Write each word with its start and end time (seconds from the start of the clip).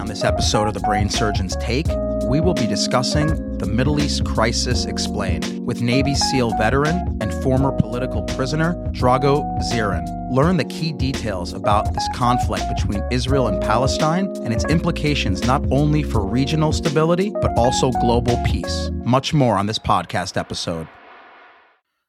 on 0.00 0.06
this 0.06 0.24
episode 0.24 0.66
of 0.66 0.72
the 0.72 0.80
Brain 0.80 1.10
Surgeon's 1.10 1.54
Take, 1.56 1.86
we 2.24 2.40
will 2.40 2.54
be 2.54 2.66
discussing 2.66 3.58
the 3.58 3.66
Middle 3.66 4.00
East 4.00 4.24
Crisis 4.24 4.86
Explained 4.86 5.66
with 5.66 5.82
Navy 5.82 6.14
SEAL 6.14 6.56
veteran 6.56 7.18
and 7.20 7.30
former 7.42 7.70
political 7.70 8.22
prisoner 8.22 8.74
Drago 8.92 9.44
Dzieran. 9.60 10.06
Learn 10.32 10.56
the 10.56 10.64
key 10.64 10.92
details 10.92 11.52
about 11.52 11.92
this 11.92 12.08
conflict 12.14 12.64
between 12.74 13.02
Israel 13.10 13.48
and 13.48 13.60
Palestine 13.60 14.34
and 14.42 14.54
its 14.54 14.64
implications 14.64 15.46
not 15.46 15.62
only 15.70 16.02
for 16.02 16.24
regional 16.24 16.72
stability, 16.72 17.30
but 17.42 17.52
also 17.58 17.90
global 17.92 18.40
peace. 18.46 18.90
Much 19.04 19.34
more 19.34 19.58
on 19.58 19.66
this 19.66 19.78
podcast 19.78 20.38
episode. 20.38 20.88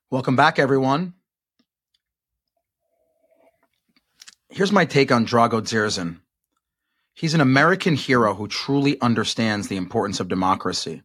Welcome 0.09 0.37
back, 0.37 0.59
everyone. 0.59 1.13
Here's 4.49 4.71
my 4.71 4.85
take 4.85 5.11
on 5.11 5.25
Drago 5.25 5.61
Dzieran. 5.61 6.21
He's 7.21 7.35
an 7.35 7.39
American 7.41 7.95
hero 7.95 8.33
who 8.33 8.47
truly 8.47 9.00
understands 9.00 9.68
the 9.68 9.77
importance 9.77 10.19
of 10.19 10.27
democracy. 10.27 11.04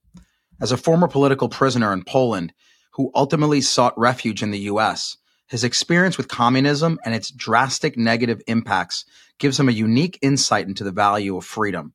As 0.58 0.72
a 0.72 0.78
former 0.78 1.08
political 1.08 1.50
prisoner 1.50 1.92
in 1.92 2.04
Poland 2.04 2.54
who 2.92 3.10
ultimately 3.14 3.60
sought 3.60 3.98
refuge 3.98 4.42
in 4.42 4.50
the 4.50 4.60
US, 4.60 5.18
his 5.46 5.62
experience 5.62 6.16
with 6.16 6.26
communism 6.26 6.98
and 7.04 7.14
its 7.14 7.30
drastic 7.30 7.98
negative 7.98 8.40
impacts 8.46 9.04
gives 9.38 9.60
him 9.60 9.68
a 9.68 9.72
unique 9.72 10.18
insight 10.22 10.66
into 10.66 10.84
the 10.84 10.90
value 10.90 11.36
of 11.36 11.44
freedom. 11.44 11.92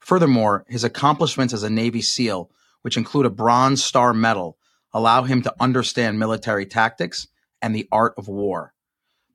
Furthermore, 0.00 0.64
his 0.66 0.82
accomplishments 0.82 1.54
as 1.54 1.62
a 1.62 1.70
Navy 1.70 2.02
SEAL, 2.02 2.50
which 2.82 2.96
include 2.96 3.26
a 3.26 3.30
Bronze 3.30 3.84
Star 3.84 4.12
Medal, 4.12 4.58
allow 4.92 5.22
him 5.22 5.42
to 5.42 5.54
understand 5.60 6.18
military 6.18 6.66
tactics 6.66 7.28
and 7.62 7.72
the 7.72 7.86
art 7.92 8.14
of 8.18 8.26
war. 8.26 8.74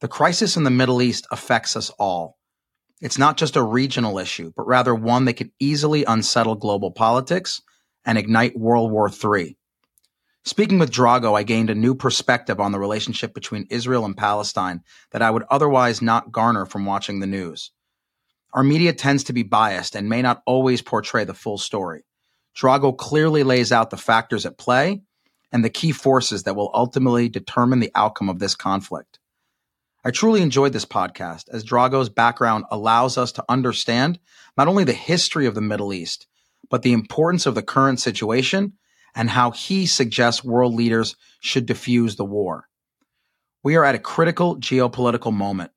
The 0.01 0.09
crisis 0.09 0.57
in 0.57 0.65
the 0.65 0.69
Middle 0.69 1.01
East 1.01 1.25
affects 1.31 1.77
us 1.77 1.89
all. 1.91 2.37
It's 3.01 3.17
not 3.17 3.37
just 3.37 3.55
a 3.55 3.63
regional 3.63 4.19
issue, 4.19 4.51
but 4.55 4.67
rather 4.67 4.95
one 4.95 5.25
that 5.25 5.33
could 5.33 5.51
easily 5.59 6.05
unsettle 6.05 6.55
global 6.55 6.91
politics 6.91 7.61
and 8.05 8.17
ignite 8.17 8.57
World 8.57 8.91
War 8.91 9.09
III. 9.09 9.57
Speaking 10.45 10.77
with 10.77 10.91
Drago, 10.91 11.37
I 11.37 11.43
gained 11.43 11.71
a 11.71 11.75
new 11.75 11.95
perspective 11.95 12.59
on 12.59 12.71
the 12.71 12.79
relationship 12.79 13.33
between 13.33 13.67
Israel 13.69 14.05
and 14.05 14.15
Palestine 14.15 14.83
that 15.11 15.23
I 15.23 15.31
would 15.31 15.43
otherwise 15.49 16.01
not 16.01 16.31
garner 16.31 16.65
from 16.65 16.85
watching 16.85 17.19
the 17.19 17.27
news. 17.27 17.71
Our 18.53 18.63
media 18.63 18.93
tends 18.93 19.25
to 19.25 19.33
be 19.33 19.43
biased 19.43 19.95
and 19.95 20.07
may 20.07 20.21
not 20.21 20.43
always 20.45 20.81
portray 20.81 21.25
the 21.25 21.33
full 21.33 21.57
story. 21.57 22.05
Drago 22.55 22.95
clearly 22.95 23.43
lays 23.43 23.71
out 23.71 23.89
the 23.89 23.97
factors 23.97 24.45
at 24.45 24.57
play 24.57 25.01
and 25.51 25.65
the 25.65 25.69
key 25.69 25.91
forces 25.91 26.43
that 26.43 26.55
will 26.55 26.71
ultimately 26.73 27.27
determine 27.27 27.79
the 27.79 27.91
outcome 27.95 28.29
of 28.29 28.39
this 28.39 28.55
conflict. 28.55 29.19
I 30.07 30.11
truly 30.11 30.43
enjoyed 30.43 30.71
this 30.71 30.85
podcast 30.85 31.45
as 31.51 31.63
Drago's 31.63 32.09
background 32.09 32.65
allows 32.69 33.17
us 33.17 33.31
to 33.33 33.45
understand 33.49 34.19
not 34.55 34.67
only 34.67 34.83
the 34.83 34.93
history 34.93 35.47
of 35.47 35.55
the 35.55 35.61
Middle 35.61 35.91
East, 35.91 36.27
but 36.69 36.83
the 36.83 36.93
importance 36.93 37.47
of 37.47 37.55
the 37.55 37.63
current 37.63 37.99
situation 37.99 38.73
and 39.15 39.31
how 39.31 39.49
he 39.49 39.87
suggests 39.87 40.43
world 40.43 40.75
leaders 40.75 41.15
should 41.39 41.65
diffuse 41.65 42.17
the 42.17 42.25
war. 42.25 42.67
We 43.63 43.77
are 43.77 43.83
at 43.83 43.95
a 43.95 43.99
critical 43.99 44.57
geopolitical 44.57 45.33
moment. 45.33 45.71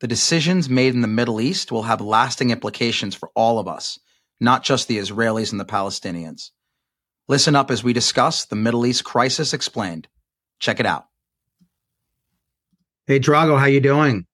The 0.00 0.08
decisions 0.08 0.70
made 0.70 0.94
in 0.94 1.02
the 1.02 1.06
Middle 1.06 1.38
East 1.38 1.70
will 1.70 1.82
have 1.82 2.00
lasting 2.00 2.48
implications 2.48 3.14
for 3.14 3.30
all 3.36 3.58
of 3.58 3.68
us, 3.68 3.98
not 4.40 4.64
just 4.64 4.88
the 4.88 4.96
Israelis 4.96 5.52
and 5.52 5.60
the 5.60 5.66
Palestinians. 5.66 6.50
Listen 7.28 7.54
up 7.54 7.70
as 7.70 7.84
we 7.84 7.92
discuss 7.92 8.46
the 8.46 8.56
Middle 8.56 8.86
East 8.86 9.04
crisis 9.04 9.52
explained. 9.52 10.08
Check 10.60 10.80
it 10.80 10.86
out. 10.86 11.04
Hey 13.06 13.20
Drago, 13.20 13.58
how 13.58 13.66
you 13.66 13.80
doing? 13.80 14.24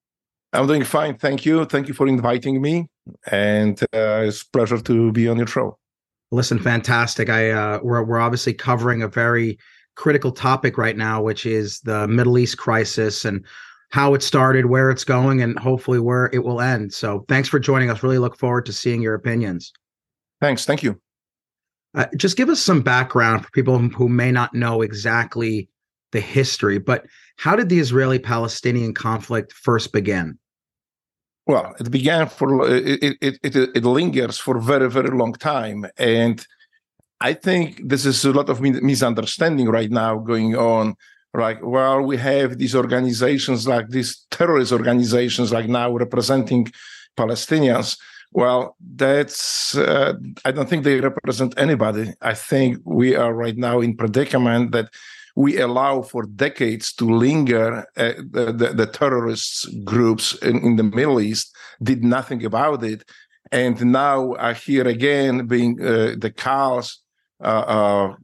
I'm 0.53 0.69
doing 0.69 0.85
fine, 0.85 1.19
thank 1.19 1.45
you. 1.45 1.65
Thank 1.65 1.89
you 1.89 1.95
for 1.95 2.07
inviting 2.07 2.63
me, 2.63 2.87
and 3.29 3.83
uh, 3.93 4.23
it's 4.27 4.43
a 4.43 4.51
pleasure 4.53 4.81
to 4.81 5.11
be 5.11 5.29
on 5.29 5.39
your 5.39 5.49
show. 5.49 5.77
Listen, 6.31 6.61
fantastic. 6.61 7.29
I 7.29 7.51
uh, 7.51 7.81
we're 7.83 8.05
we're 8.05 8.21
obviously 8.21 8.55
covering 8.55 9.03
a 9.03 9.09
very 9.09 9.59
critical 9.97 10.31
topic 10.31 10.79
right 10.79 10.97
now, 10.97 11.21
which 11.21 11.47
is 11.47 11.81
the 11.81 12.07
Middle 12.07 12.39
East 12.39 12.59
crisis 12.59 13.25
and 13.25 13.45
how 13.89 14.15
it 14.15 14.23
started, 14.23 14.67
where 14.67 14.89
it's 14.89 15.03
going, 15.03 15.43
and 15.43 15.59
hopefully 15.59 15.99
where 15.99 16.31
it 16.33 16.45
will 16.45 16.61
end. 16.61 16.93
So, 16.93 17.25
thanks 17.27 17.49
for 17.49 17.59
joining 17.59 17.91
us. 17.91 18.05
Really 18.05 18.19
look 18.19 18.39
forward 18.39 18.67
to 18.67 18.73
seeing 18.73 19.03
your 19.03 19.15
opinions. 19.15 19.73
Thanks. 20.41 20.65
Thank 20.65 20.85
you. 20.85 21.01
Uh, 21.97 22.07
just 22.17 22.37
give 22.37 22.49
us 22.49 22.63
some 22.63 22.83
background 22.83 23.45
for 23.45 23.51
people 23.51 23.77
who 23.81 24.09
may 24.09 24.31
not 24.31 24.55
know 24.55 24.83
exactly 24.83 25.69
the 26.13 26.21
history, 26.21 26.79
but 26.79 27.07
how 27.41 27.57
did 27.57 27.71
the 27.71 27.79
Israeli 27.79 28.19
Palestinian 28.19 28.93
conflict 28.93 29.55
first 29.55 29.95
begin? 29.95 30.39
Well, 31.47 31.75
it 31.81 31.91
began 31.91 32.29
for 32.29 32.69
it, 32.69 33.17
it, 33.23 33.39
it, 33.43 33.57
it 33.79 33.85
lingers 33.85 34.37
for 34.37 34.59
a 34.59 34.63
very, 34.63 34.91
very 34.91 35.09
long 35.09 35.33
time. 35.33 35.87
And 35.97 36.47
I 37.19 37.33
think 37.33 37.81
this 37.93 38.05
is 38.05 38.23
a 38.27 38.33
lot 38.33 38.51
of 38.51 38.61
misunderstanding 38.61 39.71
right 39.71 39.91
now 39.91 40.19
going 40.19 40.55
on. 40.55 40.97
Like, 41.33 41.61
well, 41.63 42.03
we 42.03 42.19
have 42.19 42.59
these 42.59 42.75
organizations 42.75 43.67
like 43.67 43.89
these 43.89 44.27
terrorist 44.31 44.71
organizations, 44.71 45.51
like 45.51 45.69
now 45.69 45.97
representing 45.97 46.71
Palestinians. 47.17 47.99
Well, 48.33 48.77
that's, 49.03 49.79
uh, 49.79 50.13
I 50.45 50.51
don't 50.51 50.69
think 50.69 50.85
they 50.85 51.01
represent 51.01 51.55
anybody. 51.57 52.13
I 52.21 52.35
think 52.35 52.83
we 52.85 53.17
are 53.17 53.33
right 53.33 53.57
now 53.57 53.81
in 53.81 53.97
predicament 53.97 54.73
that 54.73 54.91
we 55.37 55.59
allow 55.59 56.03
for 56.03 56.25
decades 56.25 56.93
to 56.95 57.05
linger 57.05 57.87
uh, 57.97 58.13
the, 58.31 58.53
the, 58.53 58.73
the, 58.75 58.87
terrorist 58.87 59.69
groups 59.85 60.35
in, 60.43 60.59
in, 60.59 60.77
the 60.77 60.83
Middle 60.83 61.21
East, 61.21 61.55
did 61.83 62.05
nothing 62.05 62.45
about 62.45 62.83
it. 62.85 63.05
And 63.53 63.81
now 63.93 64.35
are 64.35 64.55
here 64.55 64.87
again 64.87 65.47
being 65.47 65.81
uh, 65.81 66.15
the 66.19 66.33
calls 66.37 67.01
uh, 67.43 67.65
uh 67.69 68.15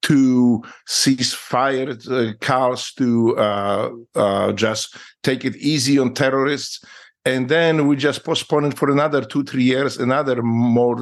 to 0.00 0.62
cease 0.86 1.34
fire, 1.34 1.94
uh, 2.10 2.32
calls 2.40 2.92
to 2.94 3.36
uh, 3.36 4.52
just 4.52 4.96
take 5.22 5.44
it 5.44 5.54
easy 5.56 5.98
on 5.98 6.14
terrorists. 6.14 6.82
And 7.26 7.50
then 7.50 7.86
we 7.86 7.96
just 7.96 8.24
postpone 8.24 8.66
it 8.66 8.78
for 8.78 8.90
another 8.90 9.22
two, 9.22 9.44
three 9.44 9.64
years, 9.64 9.98
another 9.98 10.40
more, 10.40 10.96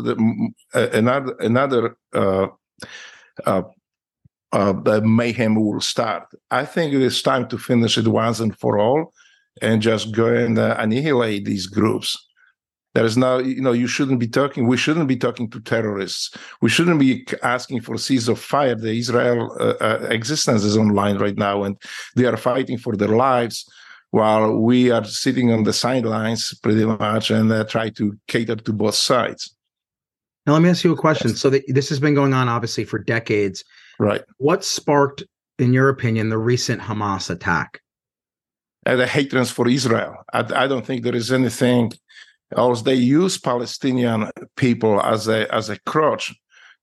another, 0.74 1.36
another 1.38 1.96
uh, 2.12 2.48
uh, 3.44 3.62
uh, 4.56 4.72
the 4.72 5.02
mayhem 5.02 5.54
will 5.54 5.80
start. 5.80 6.24
I 6.50 6.64
think 6.64 6.94
it 6.94 7.02
is 7.02 7.20
time 7.20 7.46
to 7.48 7.58
finish 7.58 7.98
it 7.98 8.08
once 8.08 8.40
and 8.40 8.56
for 8.58 8.78
all 8.78 9.12
and 9.60 9.82
just 9.82 10.12
go 10.12 10.28
and 10.34 10.58
uh, 10.58 10.76
annihilate 10.78 11.44
these 11.44 11.66
groups. 11.66 12.16
There 12.94 13.04
is 13.04 13.18
no, 13.18 13.38
you 13.38 13.60
know, 13.60 13.72
you 13.72 13.86
shouldn't 13.86 14.18
be 14.18 14.28
talking, 14.28 14.66
we 14.66 14.78
shouldn't 14.78 15.08
be 15.08 15.18
talking 15.18 15.50
to 15.50 15.60
terrorists. 15.60 16.34
We 16.62 16.70
shouldn't 16.70 16.98
be 16.98 17.26
asking 17.42 17.82
for 17.82 17.98
cease 17.98 18.28
of 18.28 18.38
fire. 18.40 18.74
The 18.74 18.98
Israel 18.98 19.54
uh, 19.60 19.74
uh, 19.88 20.08
existence 20.10 20.64
is 20.64 20.78
online 20.78 21.18
right 21.18 21.36
now 21.36 21.64
and 21.64 21.76
they 22.14 22.24
are 22.24 22.38
fighting 22.38 22.78
for 22.78 22.96
their 22.96 23.14
lives 23.28 23.70
while 24.12 24.56
we 24.56 24.90
are 24.90 25.04
sitting 25.04 25.52
on 25.52 25.64
the 25.64 25.74
sidelines 25.74 26.58
pretty 26.62 26.86
much 26.86 27.30
and 27.30 27.52
uh, 27.52 27.64
try 27.64 27.90
to 27.90 28.16
cater 28.26 28.56
to 28.56 28.72
both 28.72 28.94
sides. 28.94 29.54
Now, 30.46 30.54
let 30.54 30.62
me 30.62 30.70
ask 30.70 30.82
you 30.82 30.92
a 30.92 30.96
question. 30.96 31.36
So, 31.36 31.50
the, 31.50 31.62
this 31.68 31.90
has 31.90 32.00
been 32.00 32.14
going 32.14 32.32
on 32.32 32.48
obviously 32.48 32.84
for 32.86 32.98
decades. 32.98 33.62
Right. 33.98 34.22
What 34.38 34.64
sparked, 34.64 35.24
in 35.58 35.72
your 35.72 35.88
opinion, 35.88 36.28
the 36.28 36.38
recent 36.38 36.82
Hamas 36.82 37.30
attack? 37.30 37.80
Uh, 38.84 38.96
the 38.96 39.06
hatred 39.06 39.48
for 39.48 39.68
Israel. 39.68 40.16
I, 40.32 40.40
I, 40.54 40.66
don't 40.66 40.86
think 40.86 41.02
there 41.02 41.16
is 41.16 41.32
anything 41.32 41.92
else. 42.56 42.82
They 42.82 42.94
use 42.94 43.36
Palestinian 43.36 44.30
people 44.56 45.00
as 45.02 45.26
a 45.26 45.52
as 45.52 45.70
a 45.70 45.78
crutch 45.80 46.32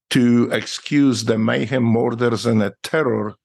to 0.09 0.50
excuse 0.51 1.24
the 1.24 1.38
mayhem, 1.38 1.84
murders, 1.84 2.46
and 2.46 2.62
the 2.62 2.74
terror. 2.84 3.35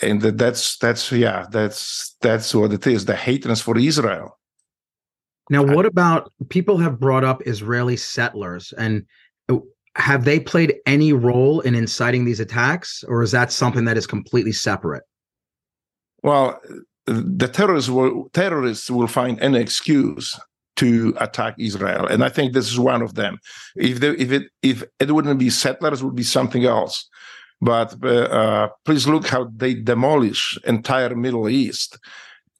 And 0.00 0.22
that's 0.22 0.76
that's 0.78 1.10
yeah, 1.10 1.46
that's 1.50 2.14
that's 2.20 2.54
what 2.54 2.72
it 2.72 2.86
is. 2.86 3.04
The 3.04 3.16
hatred 3.16 3.58
for 3.58 3.76
Israel. 3.76 4.38
Now, 5.50 5.64
what 5.64 5.86
about 5.86 6.30
people 6.50 6.76
have 6.78 7.00
brought 7.00 7.24
up 7.24 7.46
Israeli 7.46 7.96
settlers 7.96 8.72
and 8.76 9.06
have 9.98 10.24
they 10.24 10.38
played 10.38 10.76
any 10.86 11.12
role 11.12 11.60
in 11.60 11.74
inciting 11.74 12.24
these 12.24 12.40
attacks, 12.40 13.04
or 13.08 13.22
is 13.22 13.32
that 13.32 13.52
something 13.52 13.84
that 13.84 13.96
is 13.96 14.06
completely 14.06 14.52
separate? 14.52 15.02
Well, 16.22 16.60
the 17.06 17.48
terrorists 17.48 17.90
will 17.90 18.30
terrorists 18.32 18.90
will 18.90 19.06
find 19.06 19.40
any 19.40 19.58
excuse 19.58 20.38
to 20.76 21.14
attack 21.18 21.54
Israel, 21.58 22.06
and 22.06 22.22
I 22.22 22.28
think 22.28 22.52
this 22.52 22.70
is 22.70 22.78
one 22.78 23.02
of 23.02 23.14
them. 23.14 23.38
If 23.76 24.00
they, 24.00 24.10
if 24.10 24.30
it 24.30 24.44
if 24.62 24.84
it 25.00 25.10
wouldn't 25.10 25.38
be 25.38 25.50
settlers, 25.50 26.00
it 26.00 26.04
would 26.04 26.14
be 26.14 26.22
something 26.22 26.64
else. 26.64 27.08
But 27.60 27.96
uh, 28.04 28.08
uh, 28.08 28.68
please 28.84 29.08
look 29.08 29.26
how 29.26 29.50
they 29.56 29.74
demolish 29.74 30.56
entire 30.64 31.14
Middle 31.16 31.48
East, 31.48 31.98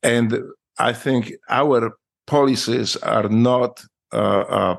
and 0.02 0.40
I 0.78 0.92
think 0.92 1.32
our 1.48 1.92
policies 2.26 2.96
are 2.96 3.28
not 3.28 3.80
uh, 4.12 4.16
uh 4.16 4.76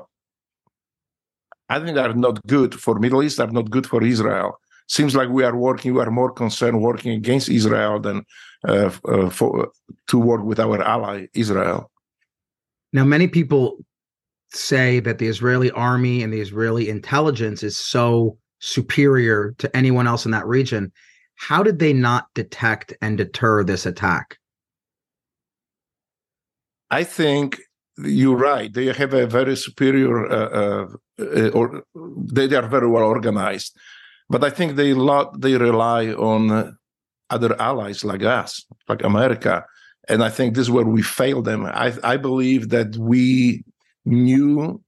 I 1.70 1.78
think 1.78 1.94
they 1.94 2.02
are 2.02 2.12
not 2.12 2.44
good 2.46 2.74
for 2.74 2.98
Middle 2.98 3.22
East, 3.22 3.38
they 3.38 3.44
are 3.44 3.58
not 3.60 3.70
good 3.70 3.86
for 3.86 4.02
Israel. 4.02 4.58
Seems 4.88 5.14
like 5.14 5.28
we 5.28 5.44
are 5.44 5.56
working, 5.56 5.94
we 5.94 6.02
are 6.02 6.10
more 6.10 6.32
concerned 6.32 6.82
working 6.82 7.12
against 7.12 7.48
Israel 7.48 8.00
than 8.00 8.24
uh, 8.66 8.90
uh, 9.04 9.30
for 9.30 9.70
to 10.08 10.18
work 10.18 10.42
with 10.42 10.58
our 10.58 10.82
ally 10.82 11.28
Israel. 11.32 11.90
Now, 12.92 13.04
many 13.04 13.28
people 13.28 13.78
say 14.52 14.98
that 15.00 15.18
the 15.18 15.28
Israeli 15.28 15.70
army 15.70 16.24
and 16.24 16.32
the 16.32 16.40
Israeli 16.40 16.88
intelligence 16.88 17.62
is 17.62 17.76
so 17.76 18.36
superior 18.58 19.54
to 19.58 19.74
anyone 19.76 20.08
else 20.08 20.24
in 20.24 20.32
that 20.32 20.46
region. 20.46 20.90
How 21.36 21.62
did 21.62 21.78
they 21.78 21.92
not 21.92 22.26
detect 22.34 22.92
and 23.00 23.16
deter 23.16 23.62
this 23.62 23.86
attack? 23.86 24.38
I 26.90 27.04
think 27.04 27.60
you're 28.04 28.36
right. 28.36 28.72
They 28.72 28.86
have 28.86 29.14
a 29.14 29.26
very 29.26 29.56
superior, 29.56 30.26
uh, 30.26 30.86
uh, 31.18 31.48
or 31.50 31.82
they, 32.32 32.46
they, 32.46 32.56
are 32.56 32.68
very 32.68 32.88
well 32.88 33.04
organized. 33.04 33.76
But 34.28 34.44
I 34.44 34.50
think 34.50 34.76
they 34.76 34.94
lot 34.94 35.40
they 35.40 35.56
rely 35.56 36.08
on 36.08 36.76
other 37.30 37.60
allies 37.60 38.04
like 38.04 38.22
us, 38.22 38.64
like 38.88 39.02
America, 39.02 39.64
and 40.08 40.22
I 40.22 40.30
think 40.30 40.54
this 40.54 40.62
is 40.62 40.70
where 40.70 40.84
we 40.84 41.02
fail 41.02 41.42
them. 41.42 41.66
I 41.66 41.92
I 42.04 42.16
believe 42.16 42.68
that 42.70 42.96
we 42.96 43.64
knew 44.04 44.80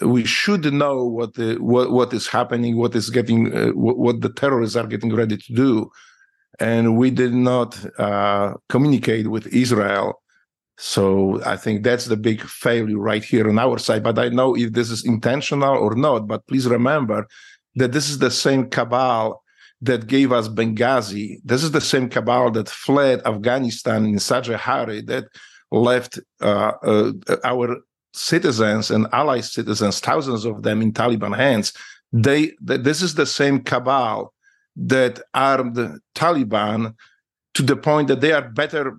we 0.00 0.24
should 0.24 0.72
know 0.72 1.04
what 1.04 1.34
the 1.34 1.56
what, 1.56 1.90
what 1.90 2.12
is 2.12 2.26
happening, 2.26 2.76
what 2.76 2.94
is 2.94 3.10
getting, 3.10 3.54
uh, 3.54 3.68
what, 3.70 3.98
what, 3.98 4.20
the 4.20 4.28
terrorists 4.28 4.76
are 4.76 4.86
getting 4.86 5.14
ready 5.14 5.36
to 5.36 5.52
do, 5.52 5.90
and 6.58 6.96
we 6.96 7.10
did 7.10 7.34
not 7.34 7.78
uh, 7.98 8.54
communicate 8.68 9.28
with 9.28 9.46
Israel. 9.48 10.20
So 10.76 11.40
I 11.44 11.56
think 11.56 11.84
that's 11.84 12.06
the 12.06 12.16
big 12.16 12.42
failure 12.42 12.98
right 12.98 13.24
here 13.24 13.48
on 13.48 13.58
our 13.58 13.78
side. 13.78 14.02
But 14.02 14.18
I 14.18 14.28
know 14.28 14.56
if 14.56 14.72
this 14.72 14.90
is 14.90 15.04
intentional 15.04 15.76
or 15.76 15.94
not. 15.94 16.26
But 16.26 16.46
please 16.46 16.66
remember 16.66 17.26
that 17.76 17.92
this 17.92 18.08
is 18.10 18.18
the 18.18 18.30
same 18.30 18.68
cabal 18.68 19.42
that 19.82 20.06
gave 20.06 20.32
us 20.32 20.48
Benghazi. 20.48 21.38
This 21.44 21.62
is 21.62 21.70
the 21.70 21.80
same 21.80 22.08
cabal 22.08 22.50
that 22.52 22.68
fled 22.68 23.22
Afghanistan 23.24 24.06
in 24.06 24.18
such 24.18 24.48
a 24.48 24.56
hurry 24.56 25.02
that 25.02 25.24
left 25.70 26.18
uh, 26.40 26.72
uh, 26.82 27.12
our 27.44 27.76
citizens 28.14 28.90
and 28.90 29.06
allied 29.12 29.44
citizens, 29.44 30.00
thousands 30.00 30.44
of 30.44 30.62
them 30.62 30.80
in 30.80 30.92
Taliban 30.92 31.36
hands, 31.36 31.72
they, 32.12 32.52
they 32.62 32.76
this 32.76 33.02
is 33.02 33.14
the 33.14 33.26
same 33.26 33.60
cabal 33.60 34.32
that 34.76 35.20
armed 35.34 36.00
Taliban 36.14 36.94
to 37.54 37.62
the 37.62 37.76
point 37.76 38.08
that 38.08 38.20
they 38.20 38.32
are 38.32 38.48
better, 38.48 38.98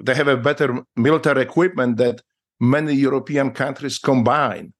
they 0.00 0.14
have 0.14 0.28
a 0.28 0.36
better 0.36 0.84
military 0.96 1.42
equipment 1.42 1.96
that 1.98 2.22
many 2.60 2.94
European 2.94 3.50
countries 3.50 3.98
combine. 3.98 4.72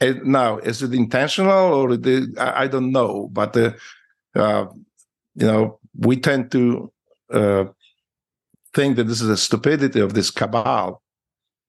And 0.00 0.24
now, 0.24 0.58
is 0.58 0.82
it 0.82 0.94
intentional 0.94 1.74
or 1.74 1.96
the, 1.96 2.34
I, 2.38 2.64
I, 2.64 2.66
don't 2.66 2.90
know, 2.90 3.28
but 3.32 3.56
uh, 3.56 3.72
uh, 4.34 4.66
you 5.34 5.46
know 5.46 5.78
we 5.96 6.16
tend 6.16 6.50
to 6.52 6.92
uh, 7.32 7.64
think 8.74 8.96
that 8.96 9.04
this 9.04 9.20
is 9.20 9.28
a 9.28 9.36
stupidity 9.36 10.00
of 10.00 10.14
this 10.14 10.30
cabal 10.30 11.02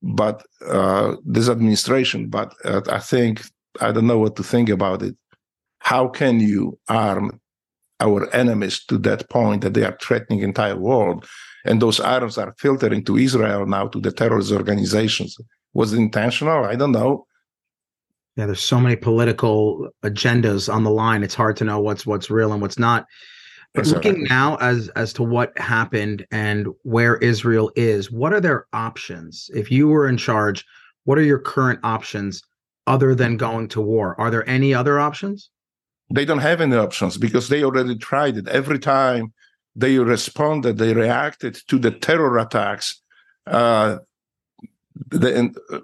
but 0.03 0.45
uh, 0.67 1.15
this 1.25 1.49
administration. 1.49 2.27
But 2.27 2.53
uh, 2.65 2.81
I 2.89 2.99
think 2.99 3.41
I 3.79 3.91
don't 3.91 4.05
know 4.05 4.19
what 4.19 4.35
to 4.35 4.43
think 4.43 4.69
about 4.69 5.01
it. 5.01 5.15
How 5.79 6.07
can 6.07 6.39
you 6.39 6.77
arm 6.87 7.39
our 7.99 8.33
enemies 8.35 8.83
to 8.85 8.97
that 8.99 9.29
point 9.29 9.61
that 9.61 9.73
they 9.73 9.83
are 9.83 9.97
threatening 10.01 10.39
the 10.39 10.45
entire 10.45 10.75
world, 10.75 11.25
and 11.65 11.81
those 11.81 11.99
arms 11.99 12.37
are 12.37 12.53
filtering 12.57 13.03
to 13.05 13.17
Israel 13.17 13.65
now 13.65 13.87
to 13.87 13.99
the 13.99 14.11
terrorist 14.11 14.51
organizations? 14.51 15.37
Was 15.73 15.93
it 15.93 15.97
intentional? 15.97 16.65
I 16.65 16.75
don't 16.75 16.91
know. 16.91 17.25
Yeah, 18.35 18.47
there's 18.47 18.63
so 18.63 18.79
many 18.79 18.95
political 18.95 19.89
agendas 20.03 20.73
on 20.73 20.83
the 20.83 20.89
line. 20.89 21.23
It's 21.23 21.35
hard 21.35 21.55
to 21.57 21.63
know 21.63 21.79
what's 21.79 22.05
what's 22.05 22.29
real 22.29 22.51
and 22.51 22.61
what's 22.61 22.79
not. 22.79 23.05
But 23.75 23.87
looking 23.87 24.23
now 24.25 24.57
as 24.57 24.89
as 24.89 25.13
to 25.13 25.23
what 25.23 25.57
happened 25.57 26.25
and 26.31 26.67
where 26.83 27.17
Israel 27.17 27.71
is, 27.75 28.11
what 28.11 28.33
are 28.33 28.41
their 28.41 28.67
options? 28.73 29.49
If 29.53 29.71
you 29.71 29.87
were 29.87 30.07
in 30.07 30.17
charge, 30.17 30.63
what 31.05 31.17
are 31.17 31.23
your 31.23 31.39
current 31.39 31.79
options 31.83 32.43
other 32.85 33.15
than 33.15 33.37
going 33.37 33.67
to 33.69 33.81
war? 33.81 34.19
Are 34.19 34.29
there 34.29 34.47
any 34.47 34.73
other 34.73 34.99
options? 34.99 35.49
They 36.09 36.25
don't 36.25 36.39
have 36.39 36.61
any 36.61 36.75
options 36.75 37.17
because 37.17 37.49
they 37.49 37.63
already 37.63 37.97
tried 37.97 38.37
it. 38.37 38.47
Every 38.47 38.79
time 38.79 39.33
they 39.75 39.97
responded, 39.97 40.77
they 40.77 40.93
reacted 40.93 41.57
to 41.67 41.79
the 41.79 41.91
terror 41.91 42.37
attacks. 42.37 43.01
Uh, 43.47 43.97
the, 45.09 45.51
uh, 45.71 45.79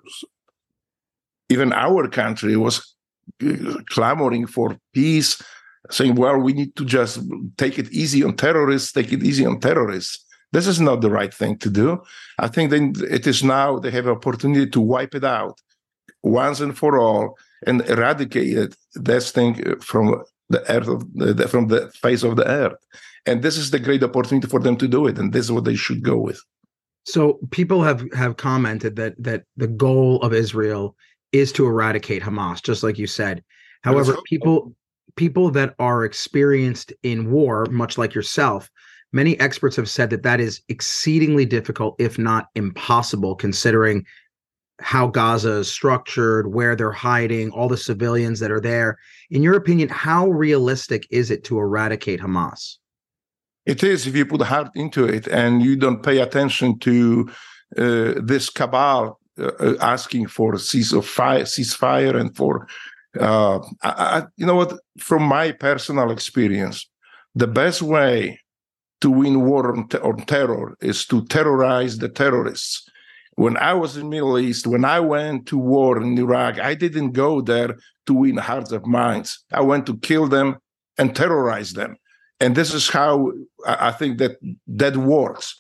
even 1.50 1.74
our 1.74 2.07
country 2.07 2.56
was 2.56 2.95
clamoring 3.89 4.48
for 4.48 4.77
peace 4.94 5.42
saying, 5.89 6.16
well, 6.16 6.38
we 6.38 6.54
need 6.54 6.75
to 6.75 6.86
just 6.86 7.21
take 7.57 7.80
it 7.80 7.92
easy 7.92 8.24
on 8.24 8.36
terrorists, 8.36 8.92
take 8.92 9.12
it 9.12 9.24
easy 9.24 9.45
on 9.45 9.60
terrorists. 9.60 10.24
This 10.51 10.68
is 10.68 10.80
not 10.80 11.01
the 11.01 11.10
right 11.10 11.33
thing 11.33 11.57
to 11.60 11.69
do. 11.69 12.01
I 12.38 12.48
think 12.48 12.71
then 12.71 12.94
it 13.10 13.27
is 13.27 13.44
now 13.44 13.80
they 13.80 13.92
have 13.92 14.07
opportunity 14.07 14.69
to 14.69 14.81
wipe 14.81 15.16
it 15.16 15.24
out 15.24 15.60
once 16.24 16.60
and 16.60 16.77
for 16.77 16.98
all 16.98 17.38
and 17.66 17.81
eradicate 17.89 18.57
it, 18.57 18.75
this 18.96 19.32
thing 19.32 19.80
from 19.80 20.24
the 20.50 20.62
earth 20.72 20.88
of 20.88 21.14
the, 21.14 21.48
from 21.48 21.68
the 21.68 21.90
face 21.92 22.24
of 22.24 22.36
the 22.36 22.48
earth. 22.48 22.78
And 23.26 23.44
this 23.44 23.58
is 23.58 23.72
the 23.72 23.80
great 23.80 24.04
opportunity 24.04 24.48
for 24.48 24.60
them 24.60 24.78
to 24.78 24.88
do 24.88 25.06
it, 25.08 25.18
and 25.20 25.32
this 25.32 25.46
is 25.46 25.52
what 25.52 25.66
they 25.66 25.76
should 25.76 26.04
go 26.04 26.18
with. 26.18 26.42
So 27.06 27.40
people 27.52 27.84
have 27.84 28.06
have 28.14 28.38
commented 28.38 28.96
that 28.98 29.16
that 29.20 29.44
the 29.58 29.68
goal 29.68 30.22
of 30.22 30.34
Israel 30.34 30.96
is 31.32 31.52
to 31.54 31.66
eradicate 31.66 32.24
Hamas, 32.24 32.62
just 32.62 32.84
like 32.84 32.98
you 32.98 33.08
said. 33.08 33.44
However, 33.84 34.18
people 34.26 34.76
people 35.16 35.52
that 35.52 35.76
are 35.80 36.06
experienced 36.06 36.94
in 37.04 37.32
war, 37.32 37.66
much 37.70 37.98
like 37.98 38.14
yourself, 38.14 38.70
many 39.12 39.40
experts 39.40 39.76
have 39.76 39.90
said 39.90 40.10
that 40.12 40.24
that 40.24 40.40
is 40.40 40.62
exceedingly 40.70 41.46
difficult, 41.46 41.96
if 42.00 42.18
not 42.18 42.48
impossible, 42.56 43.36
considering 43.36 44.06
how 44.81 45.08
Gaza 45.08 45.58
is 45.58 45.72
structured, 45.72 46.54
where 46.54 46.76
they're 46.76 46.92
hiding, 46.92 47.52
all 47.52 47.68
the 47.68 47.78
civilians 47.78 48.40
that 48.40 48.52
are 48.52 48.62
there. 48.62 48.98
In 49.30 49.44
your 49.44 49.56
opinion, 49.56 49.90
how 49.90 50.28
realistic 50.28 51.08
is 51.10 51.31
it 51.31 51.44
to 51.46 51.60
eradicate 51.60 52.20
Hamas? 52.20 52.78
It 53.66 53.84
is 53.84 54.08
if 54.08 54.16
you 54.16 54.26
put 54.26 54.42
heart 54.42 54.70
into 54.76 55.06
it 55.06 55.28
and 55.28 55.62
you 55.62 55.76
don't 55.76 56.02
pay 56.02 56.20
attention 56.20 56.80
to 56.80 57.30
uh, 57.78 58.14
this 58.24 58.50
cabal 58.50 59.20
uh, 59.40 59.76
asking 59.80 60.28
for 60.28 60.58
cease 60.58 60.92
of 60.92 61.06
fire, 61.06 61.44
ceasefire 61.44 62.20
and 62.20 62.36
for 62.36 62.68
uh, 63.20 63.60
I, 63.81 63.90
I, 64.18 64.24
you 64.38 64.46
know 64.46 64.56
what? 64.56 64.80
From 65.00 65.24
my 65.24 65.52
personal 65.52 66.12
experience, 66.12 66.88
the 67.36 67.48
best 67.48 67.81
way 67.81 68.40
to 69.02 69.10
win 69.10 69.42
war 69.42 69.76
on, 69.76 69.90
on 70.04 70.26
terror 70.26 70.76
is 70.81 71.06
to 71.08 71.26
terrorize 71.26 71.98
the 71.98 72.10
terrorists. 72.10 72.88
When 73.40 73.56
I 73.56 73.74
was 73.74 73.96
in 73.96 74.04
the 74.04 74.10
Middle 74.10 74.38
East, 74.38 74.68
when 74.68 74.84
I 74.84 75.00
went 75.00 75.46
to 75.48 75.58
war 75.58 76.02
in 76.02 76.18
Iraq, 76.18 76.60
I 76.60 76.76
didn't 76.76 77.14
go 77.14 77.40
there 77.40 77.78
to 78.06 78.14
win 78.14 78.36
hearts 78.36 78.74
of 78.74 78.86
minds. 78.86 79.46
I 79.54 79.62
went 79.62 79.86
to 79.86 79.96
kill 80.00 80.28
them 80.28 80.58
and 80.98 81.16
terrorize 81.16 81.72
them. 81.72 81.96
And 82.42 82.54
this 82.54 82.74
is 82.74 82.90
how 82.90 83.31
I 83.66 83.92
think 83.92 84.18
that 84.18 84.34
that 84.68 84.98
works. 84.98 85.56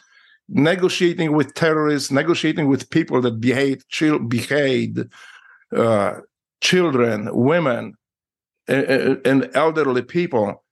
Negotiating 0.49 1.31
with 1.31 1.53
terrorists, 1.53 2.11
negotiating 2.11 2.67
with 2.67 2.89
people 2.89 3.21
that 3.21 3.39
behave, 3.39 3.81
behave 4.27 4.97
uh, 5.73 6.15
children, 6.59 7.33
women, 7.33 7.93
and, 8.67 9.25
and 9.25 9.49
elderly 9.53 10.01
people. 10.01 10.65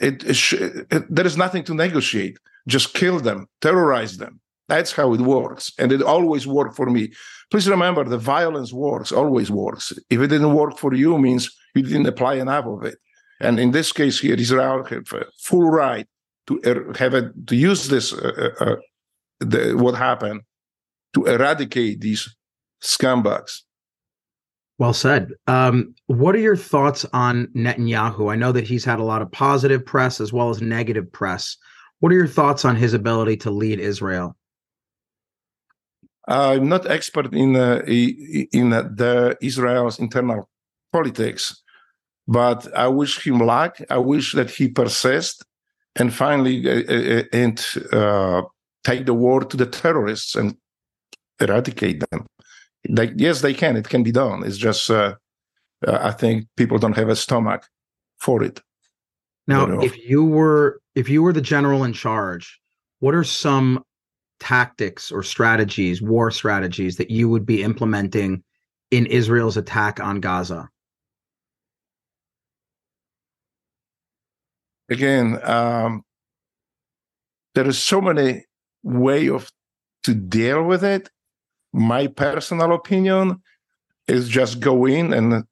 It, 0.00 0.22
it, 0.22 0.86
it, 0.92 1.02
there 1.12 1.26
is 1.26 1.36
nothing 1.36 1.64
to 1.64 1.74
negotiate. 1.74 2.38
Just 2.68 2.94
kill 2.94 3.18
them, 3.18 3.48
terrorize 3.60 4.18
them. 4.18 4.38
That's 4.68 4.92
how 4.92 5.12
it 5.12 5.20
works. 5.20 5.72
And 5.78 5.92
it 5.92 6.02
always 6.02 6.46
worked 6.46 6.76
for 6.76 6.88
me. 6.88 7.12
Please 7.50 7.68
remember 7.68 8.04
the 8.04 8.18
violence 8.18 8.72
works, 8.72 9.12
always 9.12 9.50
works. 9.50 9.92
If 10.10 10.20
it 10.20 10.28
didn't 10.28 10.54
work 10.54 10.78
for 10.78 10.94
you, 10.94 11.18
means 11.18 11.50
you 11.74 11.82
didn't 11.82 12.06
apply 12.06 12.34
enough 12.34 12.66
of 12.66 12.84
it. 12.84 12.98
And 13.40 13.60
in 13.60 13.72
this 13.72 13.92
case 13.92 14.20
here, 14.20 14.36
Israel 14.36 14.84
have 14.84 15.12
a 15.12 15.26
full 15.38 15.70
right 15.70 16.06
to 16.46 16.60
er, 16.66 16.92
have 16.98 17.14
a, 17.14 17.32
to 17.46 17.56
use 17.56 17.88
this 17.88 18.12
uh, 18.12 18.52
uh, 18.60 18.64
uh, 18.64 18.76
the, 19.40 19.74
what 19.76 19.94
happened 19.94 20.42
to 21.14 21.26
eradicate 21.26 22.00
these 22.00 22.34
scumbags. 22.82 23.60
Well 24.78 24.92
said. 24.92 25.30
Um, 25.46 25.94
what 26.06 26.34
are 26.34 26.40
your 26.40 26.56
thoughts 26.56 27.06
on 27.12 27.46
Netanyahu? 27.54 28.32
I 28.32 28.36
know 28.36 28.50
that 28.52 28.64
he's 28.64 28.84
had 28.84 28.98
a 28.98 29.04
lot 29.04 29.22
of 29.22 29.30
positive 29.30 29.84
press 29.84 30.20
as 30.20 30.32
well 30.32 30.50
as 30.50 30.60
negative 30.60 31.10
press. 31.12 31.56
What 32.00 32.10
are 32.12 32.16
your 32.16 32.26
thoughts 32.26 32.64
on 32.64 32.74
his 32.74 32.92
ability 32.92 33.36
to 33.38 33.50
lead 33.50 33.78
Israel? 33.78 34.36
I'm 36.26 36.68
not 36.68 36.90
expert 36.90 37.34
in 37.34 37.56
uh, 37.56 37.82
in 37.86 38.70
the 38.70 39.36
Israel's 39.40 39.98
internal 39.98 40.48
politics, 40.92 41.62
but 42.26 42.66
I 42.74 42.88
wish 42.88 43.26
him 43.26 43.38
luck. 43.38 43.78
I 43.90 43.98
wish 43.98 44.32
that 44.32 44.50
he 44.50 44.68
persists 44.68 45.42
and 45.96 46.12
finally 46.12 46.68
uh, 46.68 46.82
uh, 46.88 47.18
uh 47.18 47.22
and 47.32 47.66
uh, 47.92 48.42
take 48.84 49.06
the 49.06 49.14
war 49.14 49.40
to 49.44 49.56
the 49.56 49.66
terrorists 49.66 50.34
and 50.34 50.56
eradicate 51.40 52.02
them. 52.10 52.26
They, 52.88 53.12
yes, 53.16 53.40
they 53.40 53.54
can. 53.54 53.76
It 53.76 53.88
can 53.88 54.02
be 54.02 54.12
done. 54.12 54.44
It's 54.44 54.58
just 54.58 54.90
uh, 54.90 55.14
uh, 55.86 55.98
I 56.00 56.12
think 56.12 56.46
people 56.56 56.78
don't 56.78 56.96
have 56.96 57.08
a 57.08 57.16
stomach 57.16 57.66
for 58.18 58.42
it. 58.42 58.60
Now, 59.46 59.80
if 59.80 60.08
you 60.08 60.24
were 60.24 60.80
if 60.94 61.08
you 61.08 61.22
were 61.22 61.32
the 61.32 61.42
general 61.42 61.84
in 61.84 61.92
charge, 61.92 62.60
what 63.00 63.14
are 63.14 63.24
some 63.24 63.84
tactics 64.40 65.10
or 65.10 65.22
strategies, 65.22 66.02
war 66.02 66.30
strategies 66.30 66.96
that 66.96 67.10
you 67.10 67.28
would 67.28 67.46
be 67.46 67.62
implementing 67.62 68.42
in 68.90 69.06
Israel's 69.06 69.56
attack 69.56 70.00
on 70.00 70.20
Gaza? 70.20 70.68
Again, 74.90 75.40
um, 75.42 76.02
there 77.54 77.66
is 77.66 77.78
so 77.78 78.00
many 78.00 78.44
way 78.82 79.28
of 79.28 79.50
to 80.02 80.14
deal 80.14 80.62
with 80.62 80.84
it. 80.84 81.08
My 81.72 82.06
personal 82.06 82.72
opinion 82.74 83.42
is 84.06 84.28
just 84.28 84.60
go 84.60 84.84
in 84.84 85.12
and 85.12 85.44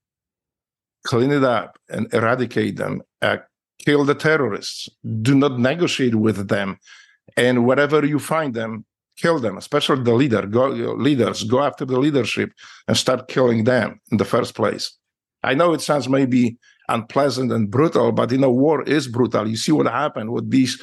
clean 1.04 1.32
it 1.32 1.42
up 1.42 1.78
and 1.88 2.12
eradicate 2.12 2.76
them, 2.76 3.02
uh, 3.22 3.38
kill 3.84 4.04
the 4.04 4.14
terrorists. 4.14 4.88
Do 5.22 5.34
not 5.34 5.58
negotiate 5.58 6.14
with 6.14 6.48
them, 6.48 6.78
and 7.36 7.66
wherever 7.66 8.04
you 8.04 8.18
find 8.18 8.54
them, 8.54 8.84
kill 9.16 9.38
them. 9.38 9.56
Especially 9.56 10.02
the 10.02 10.14
leader, 10.14 10.46
go 10.46 10.68
leaders, 10.68 11.44
go 11.44 11.62
after 11.62 11.84
the 11.84 11.98
leadership 11.98 12.52
and 12.88 12.96
start 12.96 13.28
killing 13.28 13.64
them 13.64 14.00
in 14.10 14.18
the 14.18 14.24
first 14.24 14.54
place. 14.54 14.96
I 15.42 15.54
know 15.54 15.72
it 15.72 15.80
sounds 15.80 16.08
maybe 16.08 16.56
unpleasant 16.88 17.50
and 17.52 17.70
brutal, 17.70 18.12
but 18.12 18.30
you 18.30 18.38
know, 18.38 18.50
war 18.50 18.82
is 18.82 19.08
brutal. 19.08 19.48
You 19.48 19.56
see 19.56 19.72
what 19.72 19.86
happened 19.86 20.32
with 20.32 20.50
these 20.50 20.82